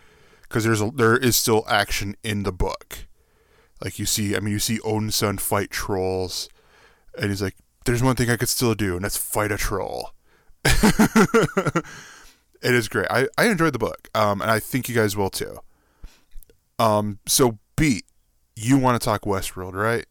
[0.42, 3.07] because there's a there is still action in the book.
[3.83, 6.49] Like you see, I mean, you see Odinson fight trolls,
[7.18, 10.12] and he's like, "There's one thing I could still do, and that's fight a troll."
[10.64, 11.85] it
[12.62, 13.09] is great.
[13.11, 15.59] I, I enjoyed the book, um, and I think you guys will too.
[16.79, 18.05] Um, so beat,
[18.55, 20.07] you want to talk Westworld, right?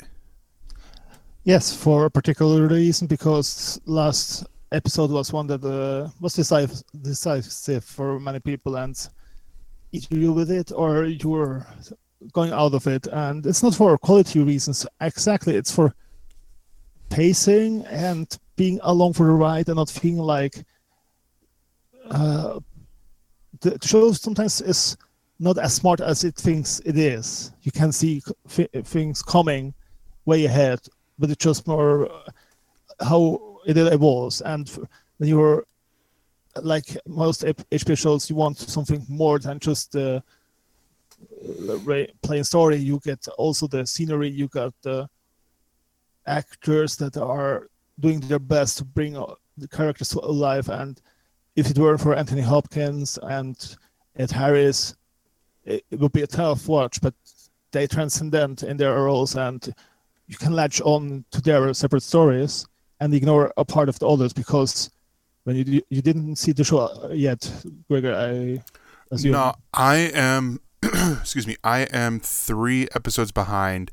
[1.45, 7.86] Yes, for a particular reason, because last episode was one that uh, was decisive, decisive
[7.86, 9.07] for many people, and
[9.93, 11.65] either you with it or you're
[12.31, 13.07] going out of it.
[13.07, 15.55] And it's not for quality reasons exactly.
[15.55, 15.93] It's for
[17.10, 20.63] pacing and being along for the ride and not feeling like
[22.10, 22.60] uh,
[23.62, 24.97] the show sometimes is
[25.39, 27.51] not as smart as it thinks it is.
[27.63, 29.73] You can see f- things coming
[30.25, 30.79] way ahead,
[31.17, 32.31] but it's just more uh,
[33.01, 34.41] how it evolves.
[34.41, 34.69] And
[35.17, 35.65] when you're
[36.62, 40.19] like most HBO shows, you want something more than just the uh,
[42.21, 42.77] plain story.
[42.77, 44.29] You get also the scenery.
[44.29, 45.07] You got the
[46.25, 47.67] actors that are
[47.99, 49.25] doing their best to bring uh,
[49.57, 50.69] the characters to life.
[50.69, 51.01] And
[51.55, 53.55] if it weren't for Anthony Hopkins and
[54.15, 54.95] Ed Harris,
[55.63, 57.01] it, it would be a tough watch.
[57.01, 57.13] But
[57.71, 59.73] they transcendent in their roles, and
[60.27, 62.65] you can latch on to their separate stories
[62.99, 64.91] and ignore a part of the others because
[65.43, 67.49] when you you didn't see the show yet,
[67.89, 68.63] Gregor, I
[69.13, 69.31] assume.
[69.31, 70.60] No, I am.
[71.19, 71.55] excuse me.
[71.63, 73.91] I am three episodes behind.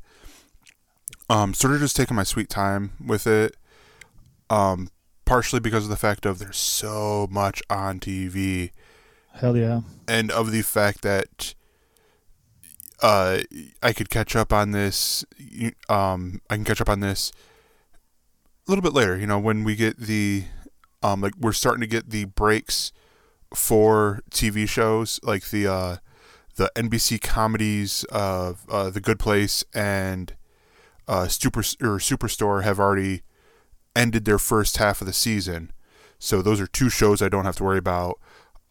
[1.29, 3.55] Um, sort of just taking my sweet time with it.
[4.49, 4.89] Um,
[5.25, 8.71] partially because of the fact of there's so much on TV,
[9.33, 9.81] Hell yeah.
[10.07, 11.53] and of the fact that
[13.03, 13.39] uh,
[13.83, 15.23] I could catch up on this.
[15.87, 17.31] Um, I can catch up on this
[18.67, 19.15] a little bit later.
[19.17, 20.45] You know, when we get the,
[21.03, 22.91] um, like we're starting to get the breaks
[23.53, 25.95] for TV shows, like the uh,
[26.55, 30.33] the NBC comedies of uh, The Good Place and
[31.07, 33.21] uh, Super or Superstore have already
[33.95, 35.71] ended their first half of the season.
[36.19, 38.19] So those are two shows I don't have to worry about.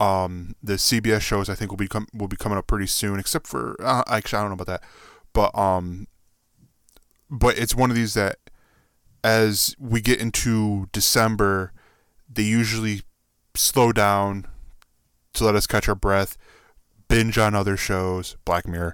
[0.01, 3.19] Um, the CBS shows I think will be com- will be coming up pretty soon,
[3.19, 4.85] except for uh, actually I don't know about that,
[5.33, 6.07] but um,
[7.29, 8.37] but it's one of these that
[9.25, 11.73] as we get into December,
[12.33, 13.03] they usually
[13.55, 14.47] slow down
[15.35, 16.37] to let us catch our breath,
[17.09, 18.93] binge on other shows, Black Mirror,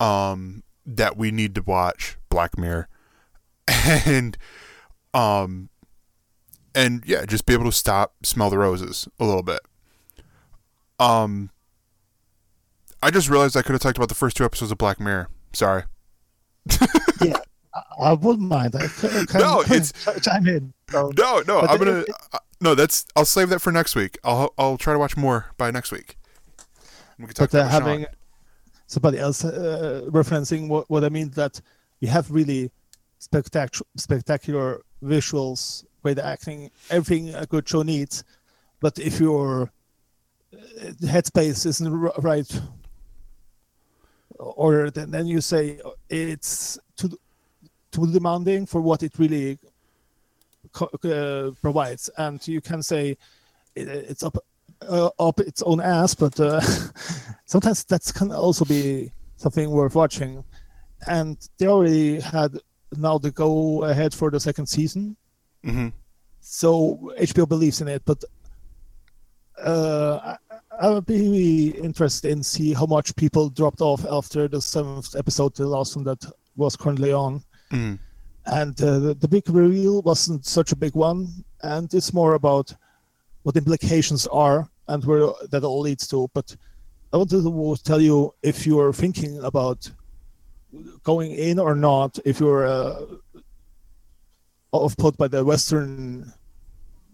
[0.00, 2.88] um, that we need to watch, Black Mirror,
[3.68, 4.36] and
[5.14, 5.68] um,
[6.74, 9.60] and yeah, just be able to stop, smell the roses a little bit.
[10.98, 11.50] Um,
[13.02, 15.28] I just realized I could have talked about the first two episodes of Black Mirror.
[15.52, 15.84] Sorry.
[17.20, 17.36] Yeah,
[18.00, 18.74] I, wouldn't mind.
[18.74, 20.72] I can, can No, it's- chime in.
[20.90, 21.98] So, No, no, But I'm gonna.
[22.00, 23.06] it- uh, no, that's.
[23.14, 24.18] I'll save that for next week.
[24.24, 26.16] I'll I'll try to watch more by next week.
[27.22, 27.82] We can talk but uh, about Sean.
[27.82, 28.06] having
[28.88, 31.60] somebody else uh, referencing what, what I mean that
[32.00, 32.70] you have really
[33.20, 38.24] spectac- spectacular visuals, great acting, everything a good show needs.
[38.80, 39.70] But if your
[40.52, 42.60] uh, headspace isn't right,
[44.38, 45.80] or then, then you say
[46.10, 47.16] it's too
[47.92, 49.58] too demanding for what it really
[50.72, 53.16] co- uh, provides, and you can say
[53.76, 54.36] it, it's up
[54.88, 56.60] uh, up its own ass, but uh,
[57.46, 60.44] sometimes that can also be something worth watching.
[61.06, 62.58] And they already had
[62.96, 65.16] now the go ahead for the second season,
[65.64, 65.88] hmm
[66.42, 68.02] so HBO believes in it.
[68.04, 68.22] But
[69.64, 74.60] uh, I, I would be interested in see how much people dropped off after the
[74.60, 76.24] seventh episode, the last one that
[76.56, 77.42] was currently on.
[77.70, 77.98] mm
[78.44, 81.28] And uh, the, the big reveal wasn't such a big one,
[81.62, 82.74] and it's more about
[83.44, 86.28] what the implications are and where that all leads to.
[86.34, 86.54] But
[87.12, 89.90] I wanted to tell you if you're thinking about
[91.02, 93.04] going in or not, if you're uh,
[94.72, 96.32] off put by the Western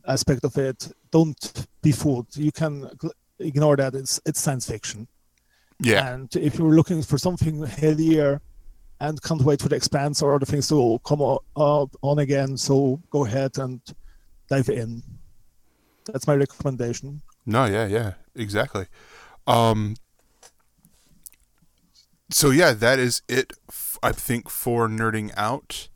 [0.07, 2.27] aspect of it, don't be fooled.
[2.37, 2.91] You can
[3.39, 3.95] ignore that.
[3.95, 5.07] It's it's science fiction.
[5.81, 6.13] Yeah.
[6.13, 8.41] And if you're looking for something heavier
[9.01, 13.01] and can't wait for the expanse or other things to come up on again, so
[13.11, 13.81] go ahead and
[14.49, 15.03] dive in.
[16.07, 17.23] That's my recommendation.
[17.49, 18.89] No, yeah, yeah, exactly.
[19.47, 19.97] Um,
[22.31, 23.55] so yeah, that is it.
[23.71, 25.89] f- I think for nerding out.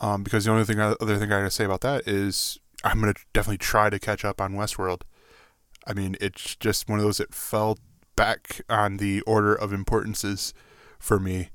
[0.00, 3.14] Um, because the only thing, other thing I gotta say about that is I'm gonna
[3.32, 5.02] definitely try to catch up on Westworld.
[5.84, 7.76] I mean, it's just one of those that fell
[8.14, 10.54] back on the order of importances
[11.00, 11.48] for me.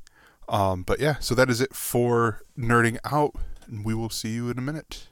[0.50, 3.36] Um, but yeah, so that is it for nerding out,
[3.68, 5.08] and we will see you in a minute.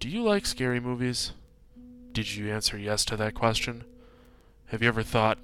[0.00, 1.32] Do you like scary movies?
[2.12, 3.84] Did you answer yes to that question?
[4.68, 5.38] Have you ever thought,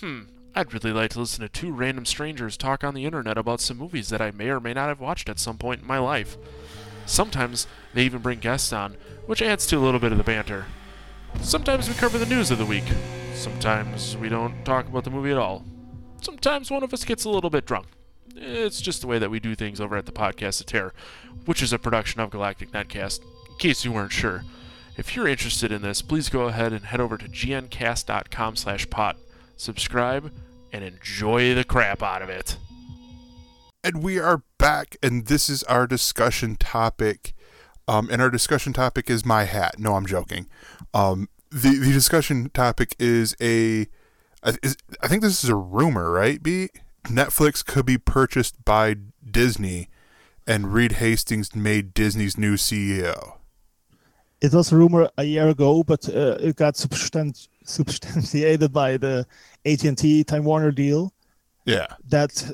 [0.00, 0.22] hmm,
[0.54, 3.76] I'd really like to listen to two random strangers talk on the internet about some
[3.76, 6.36] movies that I may or may not have watched at some point in my life?
[7.04, 8.96] Sometimes they even bring guests on,
[9.26, 10.64] which adds to a little bit of the banter.
[11.42, 12.84] Sometimes we cover the news of the week.
[13.34, 15.64] Sometimes we don't talk about the movie at all.
[16.22, 17.86] sometimes one of us gets a little bit drunk.
[18.34, 20.94] It's just the way that we do things over at the Podcast of Terror,
[21.44, 23.20] which is a production of Galactic Netcast,
[23.60, 24.42] case you weren't sure.
[24.96, 29.16] If you're interested in this, please go ahead and head over to gncast.com slash pot.
[29.56, 30.32] Subscribe
[30.72, 32.56] and enjoy the crap out of it.
[33.84, 37.34] And we are back, and this is our discussion topic.
[37.88, 39.78] Um, and our discussion topic is my hat.
[39.78, 40.46] No, I'm joking.
[40.92, 43.86] Um, the the discussion topic is a,
[44.44, 46.42] I- is, I think this is a rumor, right?
[46.42, 46.68] B
[47.04, 48.96] Netflix could be purchased by
[49.28, 49.88] Disney,
[50.46, 53.39] and Reed Hastings made Disney's new CEO.
[54.40, 59.26] It was a rumor a year ago, but uh, it got substan- substantiated by the
[59.66, 61.12] AT&T Time Warner deal
[61.64, 62.50] Yeah, that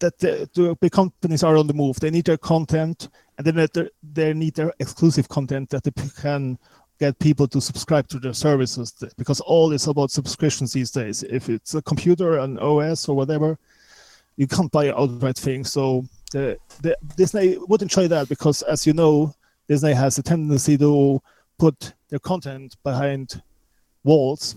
[0.00, 2.00] that the, the big companies are on the move.
[2.00, 6.58] They need their content, and then they, they need their exclusive content that they can
[6.98, 8.92] get people to subscribe to their services.
[9.16, 11.22] Because all is about subscriptions these days.
[11.22, 13.58] If it's a computer, an OS, or whatever,
[14.36, 15.70] you can't buy outright things.
[15.72, 19.34] So the, the Disney would enjoy that because, as you know,
[19.68, 21.20] Disney has a tendency to
[21.58, 23.42] put their content behind
[24.04, 24.56] walls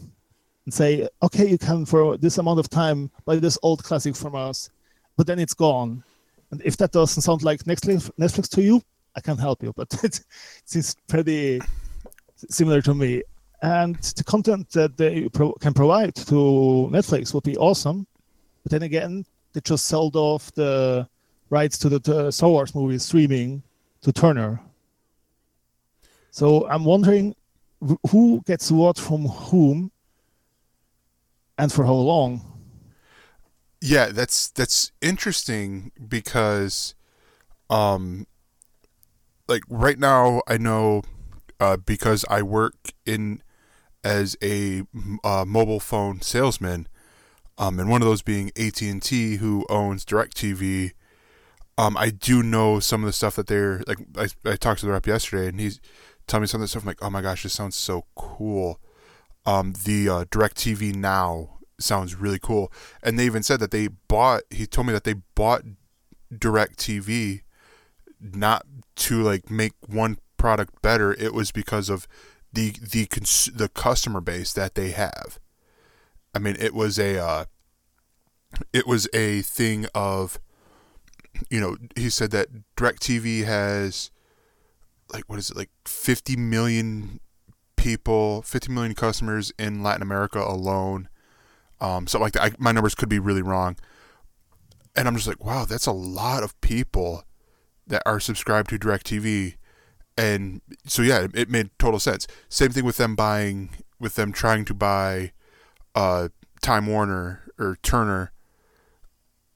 [0.66, 4.36] and say, okay, you can for this amount of time buy this old classic from
[4.36, 4.70] us,
[5.18, 6.04] but then it's gone.
[6.52, 8.82] And if that doesn't sound like Netflix, to you,
[9.16, 10.22] I can't help you, but it
[10.66, 11.62] seems pretty
[12.50, 13.24] similar to me.
[13.62, 18.08] And the content that they pro- can provide to Netflix would be awesome,
[18.64, 21.08] but then again, they just sold off the
[21.50, 23.62] rights to the, the Star Wars movies streaming
[24.02, 24.62] to Turner.
[26.32, 27.36] So I'm wondering
[28.10, 29.92] who gets what from whom
[31.58, 32.42] and for how long.
[33.82, 34.08] yeah.
[34.08, 36.96] That's that's interesting because,
[37.70, 38.28] um,
[39.48, 41.04] like right now, I know
[41.60, 42.76] uh, because I work
[43.06, 43.42] in
[44.04, 44.84] as a
[45.24, 46.88] uh, mobile phone salesman,
[47.58, 50.92] um, and one of those being AT and T, who owns Directv.
[51.78, 54.00] Um, I do know some of the stuff that they're like.
[54.18, 55.80] I, I talked to the rep yesterday, and he's
[56.32, 56.84] telling me some of the stuff.
[56.84, 58.80] I'm like, oh my gosh, this sounds so cool.
[59.46, 62.72] Um, the uh, Directv now sounds really cool,
[63.04, 64.44] and they even said that they bought.
[64.50, 65.64] He told me that they bought
[66.34, 67.42] Directv
[68.20, 68.66] not
[68.96, 71.14] to like make one product better.
[71.14, 72.08] It was because of
[72.54, 75.38] the the cons- the customer base that they have.
[76.34, 77.46] I mean, it was a uh,
[78.72, 80.40] it was a thing of
[81.50, 84.12] you know he said that DirecTV has
[85.14, 87.20] like what is it like 50 million
[87.76, 91.10] people 50 million customers in Latin America alone
[91.80, 93.76] um like I, my numbers could be really wrong.
[94.96, 97.24] And I'm just like wow that's a lot of people
[97.88, 99.56] that are subscribed to DirecTV.
[100.18, 102.28] And so yeah it, it made total sense.
[102.50, 105.32] Same thing with them buying with them trying to buy
[105.96, 106.30] uh
[106.62, 108.32] Time Warner or Turner.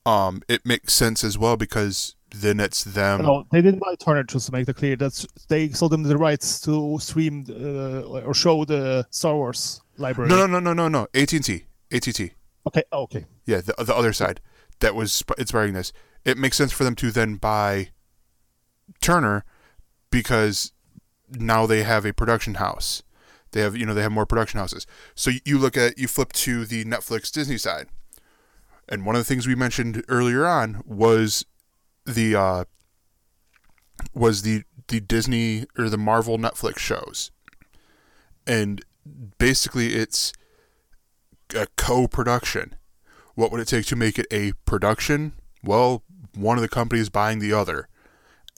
[0.06, 3.22] Um it makes sense as well because then it's them.
[3.22, 4.96] No, they didn't buy Turner just to make that clear.
[4.96, 10.30] That's they sold them the rights to stream uh, or show the Star Wars library.
[10.30, 11.08] no no no no no no.
[11.14, 12.32] AT&T AT&T
[12.68, 13.26] Okay, oh, okay.
[13.46, 14.42] yeah the, the other side
[14.80, 15.94] that was sp- inspiring this.
[16.26, 17.90] It makes sense for them to then buy
[19.02, 19.46] Turner
[20.10, 20.72] because
[21.30, 23.04] now they have a production house.
[23.52, 24.86] They have you know they have more production houses.
[25.14, 27.88] So you look at you flip to the Netflix Disney side.
[28.90, 31.46] And one of the things we mentioned earlier on was
[32.06, 32.66] the uh
[34.14, 37.32] was the the Disney or the Marvel Netflix shows
[38.46, 38.84] and
[39.38, 40.32] basically it's
[41.56, 42.76] a co-production
[43.36, 45.34] what would it take to make it a production?
[45.64, 46.04] Well,
[46.34, 47.88] one of the companies buying the other.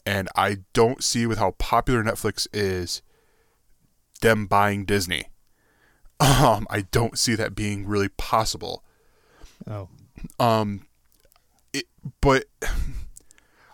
[0.06, 3.02] And I don't see with how popular Netflix is
[4.22, 5.24] them buying Disney.
[6.20, 8.82] Um, I don't see that being really possible.
[9.70, 9.88] Oh,
[10.40, 10.84] Um,
[11.72, 11.84] it,
[12.20, 12.46] but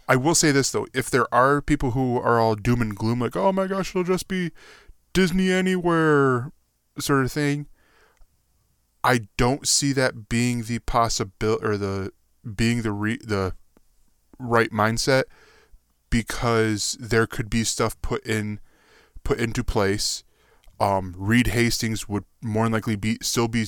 [0.09, 3.21] I will say this though: if there are people who are all doom and gloom,
[3.21, 4.53] like, "Oh my gosh, it'll just be
[5.13, 6.53] Disney anywhere,"
[6.99, 7.67] sort of thing,
[9.05, 12.13] I don't see that being the possibility or the
[12.57, 13.55] being the re- the
[14.39, 15.25] right mindset
[16.09, 18.61] because there could be stuff put in
[19.23, 20.25] put into place.
[20.81, 23.67] Um, Reed Hastings would more than likely be still be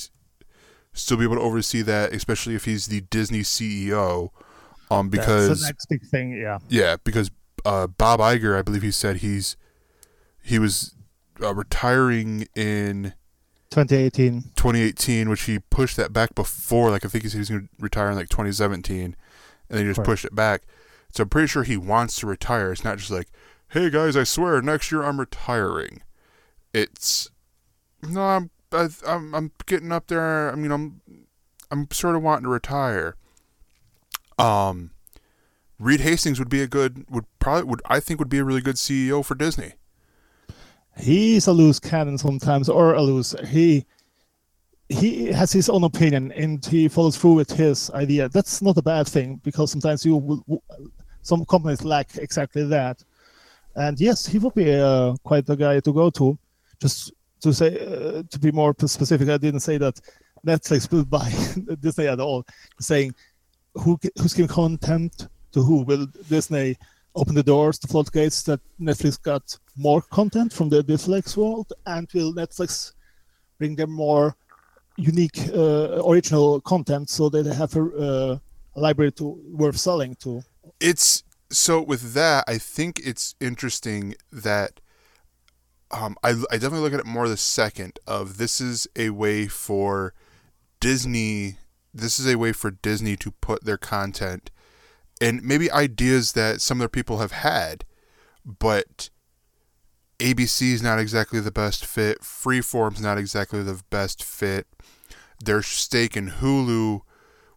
[0.94, 4.30] still be able to oversee that, especially if he's the Disney CEO.
[4.90, 6.32] Um, because that's the next big thing.
[6.32, 7.30] Yeah, yeah, because
[7.64, 9.56] uh, Bob Iger, I believe he said he's
[10.42, 10.94] he was
[11.42, 13.14] uh, retiring in
[13.70, 14.52] 2018.
[14.54, 16.90] 2018, which he pushed that back before.
[16.90, 19.14] Like I think he said he was going to retire in like 2017, and
[19.68, 20.06] then he just Correct.
[20.06, 20.62] pushed it back.
[21.10, 22.72] So I'm pretty sure he wants to retire.
[22.72, 23.28] It's not just like,
[23.70, 26.02] hey guys, I swear next year I'm retiring.
[26.72, 27.30] It's
[28.02, 30.52] no, I'm I, I'm I'm getting up there.
[30.52, 31.00] I mean, I'm
[31.70, 33.16] I'm sort of wanting to retire.
[34.38, 34.90] Um,
[35.78, 38.60] Reed Hastings would be a good would probably would I think would be a really
[38.60, 39.74] good CEO for Disney.
[40.98, 43.34] He's a loose cannon sometimes, or a loose.
[43.48, 43.84] He
[44.88, 48.28] he has his own opinion and he follows through with his idea.
[48.28, 50.62] That's not a bad thing because sometimes you will,
[51.22, 53.02] some companies lack exactly that.
[53.74, 56.38] And yes, he would be uh, quite the guy to go to.
[56.80, 60.00] Just to say, uh, to be more specific, I didn't say that
[60.46, 61.30] Netflix will buy
[61.80, 62.46] Disney at all.
[62.80, 63.12] Saying
[63.82, 66.76] who who's giving content to who will Disney
[67.14, 72.08] open the doors, the floodgates that Netflix got more content from the Netflix world, and
[72.12, 72.92] will Netflix
[73.58, 74.36] bring them more
[74.96, 78.38] unique, uh, original content so that they have a, uh,
[78.76, 80.42] a library to worth selling to?
[80.80, 84.80] It's so with that, I think it's interesting that
[85.90, 89.46] um, I, I definitely look at it more the second of this is a way
[89.46, 90.12] for
[90.80, 91.58] Disney.
[91.96, 94.50] This is a way for Disney to put their content
[95.20, 97.84] and maybe ideas that some other people have had,
[98.44, 99.10] but
[100.18, 102.20] ABC is not exactly the best fit.
[102.20, 104.66] Freeform's not exactly the best fit.
[105.42, 107.00] Their stake in Hulu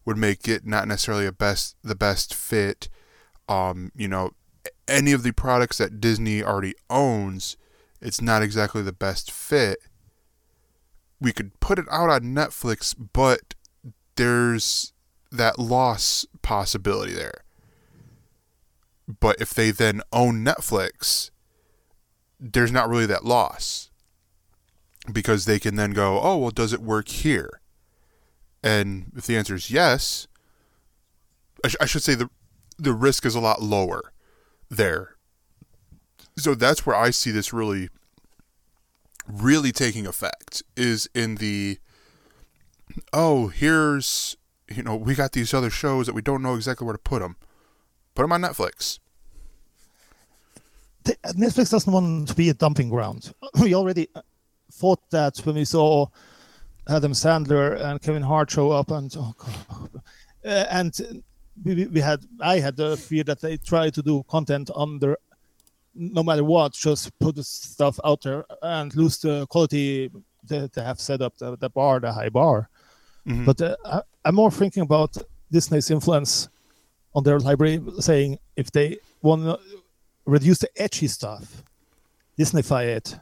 [0.04, 2.88] would make it not necessarily a best the best fit.
[3.48, 4.32] Um, you know,
[4.88, 7.56] any of the products that Disney already owns,
[8.00, 9.78] it's not exactly the best fit.
[11.20, 13.54] We could put it out on Netflix, but
[14.20, 14.92] there's
[15.32, 17.42] that loss possibility there.
[19.08, 21.30] But if they then own Netflix,
[22.38, 23.90] there's not really that loss
[25.10, 27.62] because they can then go, oh, well, does it work here?
[28.62, 30.28] And if the answer is yes,
[31.64, 32.28] I, sh- I should say the
[32.78, 34.12] the risk is a lot lower
[34.70, 35.16] there.
[36.36, 37.88] So that's where I see this really,
[39.26, 41.78] really taking effect is in the,
[43.12, 44.36] oh, here's,
[44.68, 47.20] you know, we got these other shows that we don't know exactly where to put
[47.20, 47.36] them.
[48.14, 48.98] Put them on Netflix.
[51.04, 53.32] Netflix doesn't want to be a dumping ground.
[53.60, 54.22] We already uh,
[54.72, 56.06] thought that when we saw
[56.88, 59.90] Adam Sandler and Kevin Hart show up, and oh god,
[60.44, 61.22] uh, and
[61.64, 65.16] we, we- we had I had the fear that they try to do content under
[65.94, 70.10] no matter what, just put the stuff out there and lose the quality
[70.44, 72.68] that they have set up the, the bar, the high bar.
[73.30, 73.44] Mhm.
[73.44, 75.16] But uh, I, I'm more thinking about
[75.50, 76.48] Disney's influence
[77.14, 79.58] on their library, saying if they want to
[80.26, 81.62] reduce the edgy stuff,
[82.38, 83.16] Disneyfy it.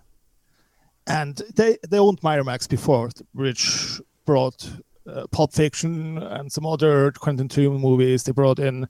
[1.07, 4.71] And they they owned Miramax before, which brought
[5.07, 8.25] uh, Pulp Fiction and some other Quentin Tarantino movies.
[8.25, 8.87] They brought in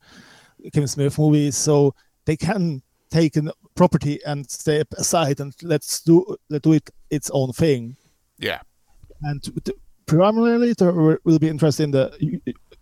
[0.73, 1.95] Kevin Smith movies, so
[2.25, 7.31] they can take a property and step aside and let's do let do it its
[7.31, 7.97] own thing.
[8.39, 8.61] Yeah.
[9.23, 9.43] And
[10.09, 12.11] primarily, there will be interest in the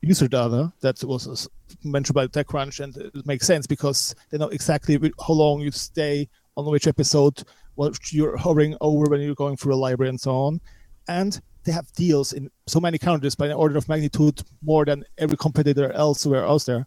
[0.00, 1.48] user data that was
[1.84, 4.96] mentioned by TechCrunch, and it makes sense because they know exactly
[5.26, 7.42] how long you stay on which episode,
[7.74, 10.60] what you're hovering over when you're going through a library, and so on.
[11.08, 15.04] And they have deals in so many countries by an order of magnitude more than
[15.18, 16.86] every competitor elsewhere out there.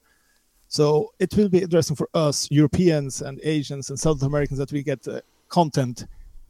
[0.70, 4.84] So it will be interesting for us, Europeans and Asians and South Americans, that we
[4.84, 5.20] get uh,
[5.50, 6.06] content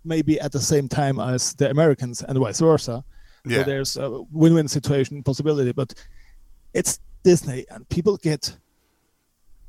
[0.05, 3.03] maybe at the same time as the Americans and vice versa.
[3.49, 3.57] Yeah.
[3.57, 5.93] So there's a win-win situation possibility, but
[6.73, 8.55] it's Disney, and people get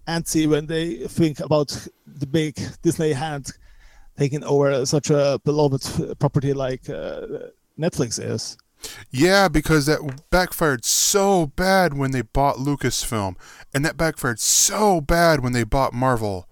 [0.06, 1.68] antsy when they think about
[2.06, 3.50] the big Disney hand
[4.18, 7.26] taking over such a beloved property like uh,
[7.78, 8.56] Netflix is.
[9.10, 10.00] Yeah, because that
[10.30, 13.36] backfired so bad when they bought Lucasfilm,
[13.74, 16.48] and that backfired so bad when they bought Marvel,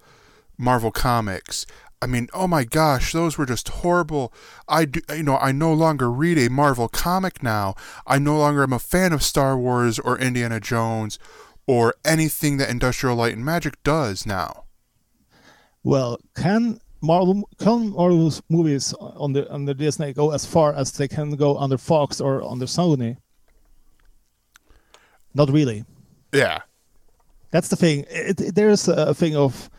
[0.57, 1.65] Marvel Comics.
[2.01, 4.31] I mean, oh my gosh, those were just horrible.
[4.69, 7.75] I do, you know, I no longer read a Marvel comic now.
[8.07, 11.19] I no longer am a fan of Star Wars or Indiana Jones
[11.67, 14.63] or anything that Industrial Light and Magic does now.
[15.83, 20.91] Well, can Marvel can Marvel's movies on the on the Disney go as far as
[20.93, 23.17] they can go under Fox or under Sony?
[25.33, 25.83] Not really.
[26.33, 26.59] Yeah.
[27.51, 28.05] That's the thing.
[28.09, 29.69] It, it- there's a thing of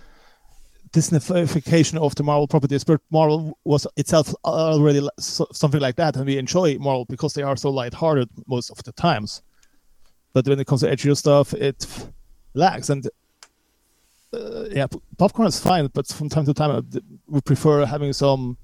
[0.93, 6.36] Disneyfication of the Marvel properties, but Marvel was itself already something like that, and we
[6.36, 9.43] enjoy Marvel because they are so lighthearted most of the times.
[10.32, 11.86] But when it comes to edgier stuff, it
[12.55, 12.91] lags.
[12.91, 13.09] And
[14.32, 14.86] uh, yeah,
[15.16, 18.57] popcorn is fine, but from time to time, I d- would prefer having some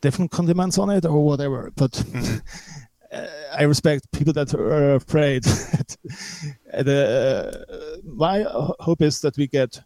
[0.00, 1.70] different condiments on it or whatever.
[1.76, 2.02] But
[3.12, 5.44] uh, I respect people that are afraid.
[6.72, 8.44] the, uh, my
[8.80, 9.80] hope is that we get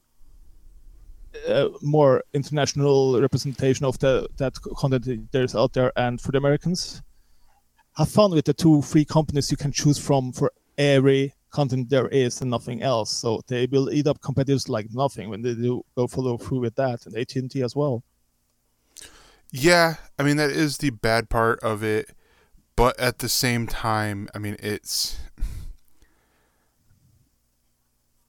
[1.46, 7.02] uh, more international representation of the that content there's out there, and for the Americans,
[7.96, 12.08] have fun with the two free companies you can choose from for every content there
[12.08, 13.10] is and nothing else.
[13.10, 16.74] So they will eat up competitors like nothing when they do go follow through with
[16.76, 18.02] that, and AT and T as well.
[19.50, 22.10] Yeah, I mean that is the bad part of it,
[22.76, 25.18] but at the same time, I mean it's.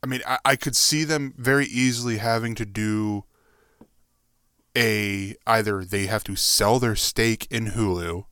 [0.01, 3.25] I mean, I, I could see them very easily having to do
[4.77, 8.25] a either they have to sell their stake in Hulu,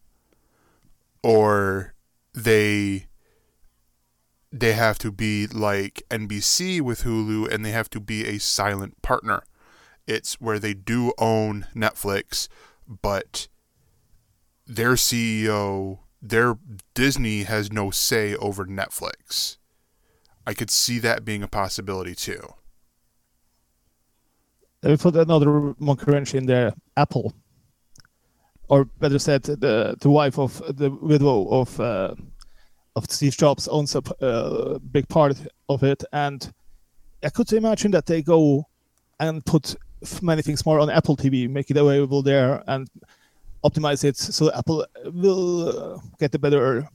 [1.24, 1.93] or
[2.34, 3.07] they
[4.51, 9.01] they have to be like NBC with Hulu and they have to be a silent
[9.01, 9.43] partner.
[10.05, 12.47] It's where they do own Netflix,
[12.88, 13.49] but
[14.65, 16.57] their CEO, their
[16.93, 19.56] Disney has no say over Netflix.
[20.47, 22.41] I could see that being a possibility too.
[24.81, 25.75] They put another
[26.07, 26.73] wrench in there.
[26.95, 27.33] Apple,
[28.69, 32.15] or better said, the the wife of the widow of uh,
[32.95, 35.37] of Steve Jobs owns a uh, big part
[35.67, 36.53] of it, and
[37.21, 38.67] I could imagine that they go
[39.19, 39.75] and put
[40.21, 42.87] many things more on Apple TV, make it available there, and
[43.65, 46.87] optimize it so Apple will uh, get a better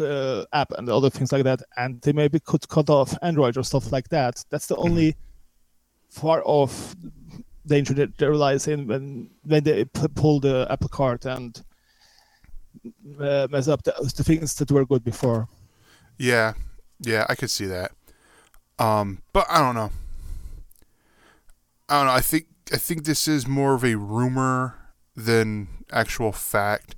[0.00, 1.62] uh, app and other things like that.
[1.76, 4.44] And they maybe could cut off Android or stuff like that.
[4.50, 5.16] That's the only
[6.10, 6.94] far off
[7.66, 11.62] danger that they realize in when when they p- pull the Apple Card and
[13.18, 15.48] uh, mess up the, the things that were good before.
[16.18, 16.54] Yeah,
[17.00, 17.92] yeah, I could see that.
[18.78, 19.90] Um, but I don't know.
[21.88, 22.12] I don't know.
[22.12, 24.76] I think I think this is more of a rumor
[25.16, 26.96] than actual fact,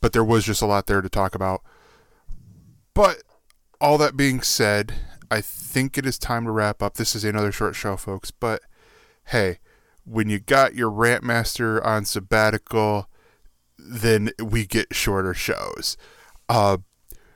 [0.00, 1.62] but there was just a lot there to talk about.
[2.98, 3.22] But
[3.80, 4.92] all that being said,
[5.30, 6.94] I think it is time to wrap up.
[6.94, 8.32] This is another short show, folks.
[8.32, 8.60] But
[9.26, 9.60] hey,
[10.04, 13.08] when you got your rant master on sabbatical,
[13.78, 15.96] then we get shorter shows.
[16.48, 16.78] Uh,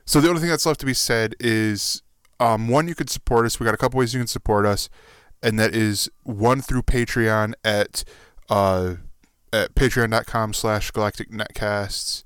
[0.05, 2.03] so the only thing that's left to be said is
[2.41, 3.61] um, one, you could support us.
[3.61, 4.89] We got a couple ways you can support us,
[5.45, 8.03] and that is one through Patreon at
[8.51, 8.97] uh,
[9.53, 12.25] at patreon.com slash galactic netcasts,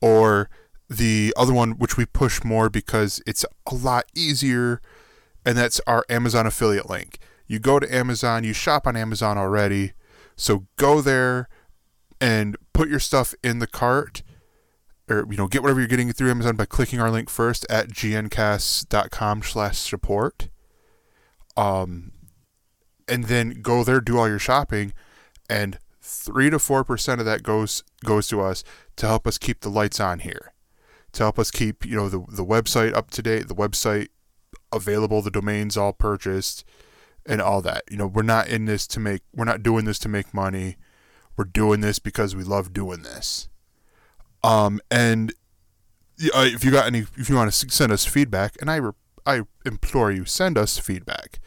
[0.00, 0.48] or
[0.90, 4.82] the other one which we push more because it's a lot easier,
[5.46, 7.18] and that's our Amazon affiliate link.
[7.46, 9.92] You go to Amazon, you shop on Amazon already,
[10.36, 11.48] so go there
[12.20, 14.22] and put your stuff in the cart
[15.08, 17.88] or you know get whatever you're getting through Amazon by clicking our link first at
[17.88, 20.48] gncast.com slash support
[21.56, 22.12] um
[23.08, 24.92] and then go there do all your shopping
[25.48, 28.64] and 3 to 4% of that goes goes to us
[28.96, 30.52] to help us keep the lights on here
[31.12, 34.08] to help us keep you know the the website up to date the website
[34.72, 36.64] available the domains all purchased
[37.26, 39.98] and all that you know we're not in this to make we're not doing this
[39.98, 40.76] to make money
[41.36, 43.48] we're doing this because we love doing this
[44.42, 45.34] um, and
[46.34, 48.92] uh, if you got any, if you want to send us feedback, and I, re-
[49.26, 51.38] I implore you, send us feedback.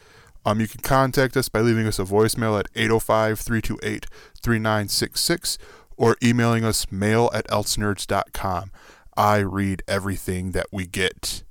[0.44, 5.58] Um, you can contact us by leaving us a voicemail at 805-328-3966
[5.96, 8.70] or emailing us mail at elsenerds.com.
[9.16, 11.44] I read everything that we get.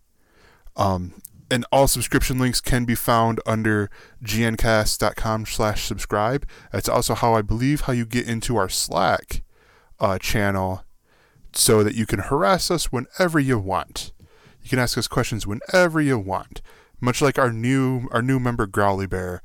[0.76, 1.14] Um,
[1.49, 3.89] and all subscription links can be found under
[4.24, 6.47] gncast.com slash subscribe.
[6.72, 9.43] That's also how I believe how you get into our Slack
[9.99, 10.84] uh, channel
[11.53, 14.11] so that you can harass us whenever you want.
[14.64, 16.61] You can ask us questions whenever you want.
[16.99, 19.41] Much like our new our new member Growly Bear.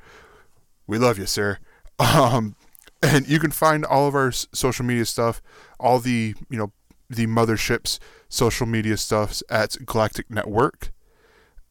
[0.87, 1.59] We love you, sir.
[2.01, 2.55] Um,
[3.03, 5.43] and you can find all of our social media stuff,
[5.81, 6.73] all the you know
[7.09, 7.99] the mothership's
[8.29, 10.93] social media stuffs at Galactic Network,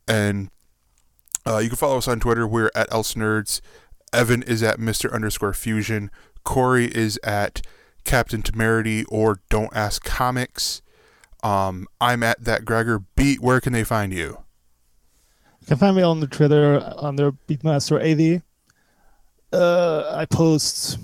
[0.08, 0.50] and
[1.46, 2.48] uh, you can follow us on Twitter.
[2.48, 3.62] We're at Else Nerds.
[4.14, 6.10] Evan is at Mister underscore Fusion.
[6.44, 7.62] Corey is at
[8.04, 10.82] Captain Temerity or Don't Ask Comics.
[11.44, 13.42] Um, I'm at that Gregor Beat.
[13.42, 14.40] Where can they find you?
[15.62, 18.42] You can find me on the Twitter under Beatmaster80.
[19.52, 20.98] Uh, I post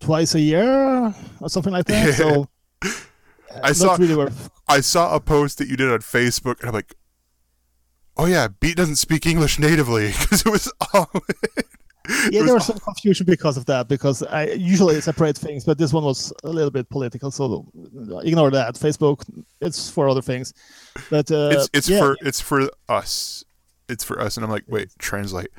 [0.00, 2.14] twice a year or something like that.
[2.14, 2.48] So
[3.62, 4.32] I saw really.
[4.68, 6.94] I saw a post that you did on Facebook, and I'm like,
[8.16, 11.10] oh yeah, Beat doesn't speak English natively because it was all.
[12.32, 13.86] Yeah, was there was some confusion because of that.
[13.86, 17.70] Because I usually separate things, but this one was a little bit political, so
[18.24, 18.74] ignore that.
[18.74, 19.22] Facebook,
[19.60, 20.52] it's for other things.
[21.10, 23.44] But uh, it's it's yeah, for it's for us.
[23.88, 25.50] It's for us, and I'm like, wait, translate.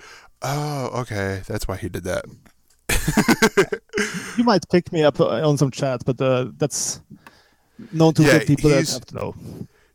[0.42, 2.26] Oh, okay, that's why he did that.
[4.38, 7.02] you might pick me up uh, on some chat, but uh, that's
[7.92, 9.36] known to Yeah, people that have to know.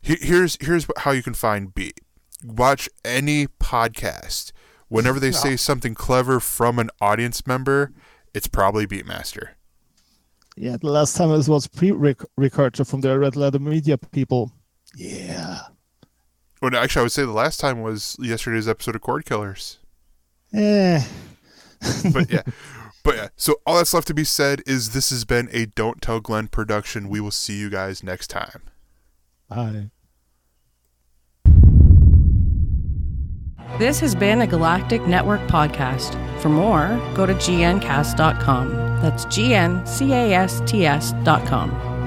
[0.01, 1.99] Here- Here's here's how you can find Beat.
[2.43, 4.51] Watch any podcast.
[4.87, 7.91] Whenever they say something clever from an audience member,
[8.33, 9.49] it's probably Beatmaster.
[10.55, 14.51] Yeah, the last time it was pre-record from the Red Letter Media people.
[14.95, 15.59] Yeah.
[16.61, 19.77] Well, actually, I would say the last time was yesterday's episode of Cord Killers.
[20.51, 21.03] Yeah.
[22.11, 22.41] But yeah,
[23.03, 23.27] but yeah.
[23.35, 26.47] So all that's left to be said is this has been a Don't Tell Glenn
[26.47, 27.09] production.
[27.09, 28.63] We will see you guys next time.
[29.49, 29.89] Bye.
[33.77, 36.13] This has been a Galactic Network podcast.
[36.41, 38.69] For more, go to gncast.com.
[39.01, 41.98] That's G N C A S T S.com.